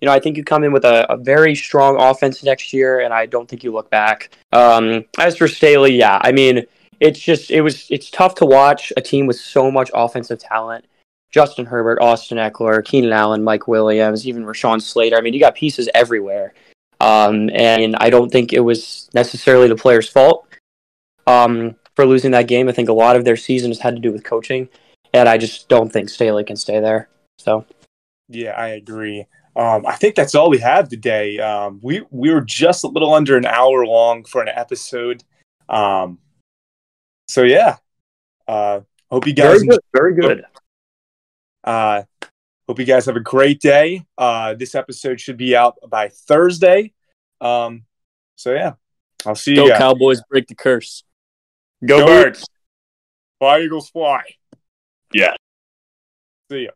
[0.00, 3.00] you know, I think you come in with a, a very strong offense next year,
[3.00, 4.30] and I don't think you look back.
[4.52, 6.66] Um, as for Staley, yeah, I mean,
[7.00, 10.86] it's just it was it's tough to watch a team with so much offensive talent.
[11.30, 15.16] Justin Herbert, Austin Ekeler, Keenan Allen, Mike Williams, even Rashawn Slater.
[15.16, 16.52] I mean, you got pieces everywhere.
[17.00, 20.46] Um, and I don't think it was necessarily the players' fault
[21.26, 22.68] um, for losing that game.
[22.68, 24.68] I think a lot of their season has had to do with coaching,
[25.14, 27.08] and I just don't think Staley can stay there.
[27.38, 27.64] So,
[28.28, 29.26] yeah, I agree.
[29.56, 31.38] Um, I think that's all we have today.
[31.38, 35.24] Um, we we were just a little under an hour long for an episode.
[35.68, 36.18] Um,
[37.28, 37.76] so yeah,
[38.46, 39.80] uh, hope you guys very good.
[39.92, 40.44] Very good.
[41.62, 42.02] Uh,
[42.66, 44.04] hope you guys have a great day.
[44.16, 46.92] Uh, this episode should be out by Thursday.
[47.40, 47.84] Um,
[48.36, 48.74] so yeah,
[49.26, 49.70] I'll see Go you.
[49.70, 49.78] Guys.
[49.78, 50.22] Cowboys!
[50.30, 51.04] Break the curse.
[51.84, 52.44] Go, Go Birds.
[53.38, 54.22] Fly Eagles fly.
[55.12, 55.34] Yeah.
[56.50, 56.70] See ya.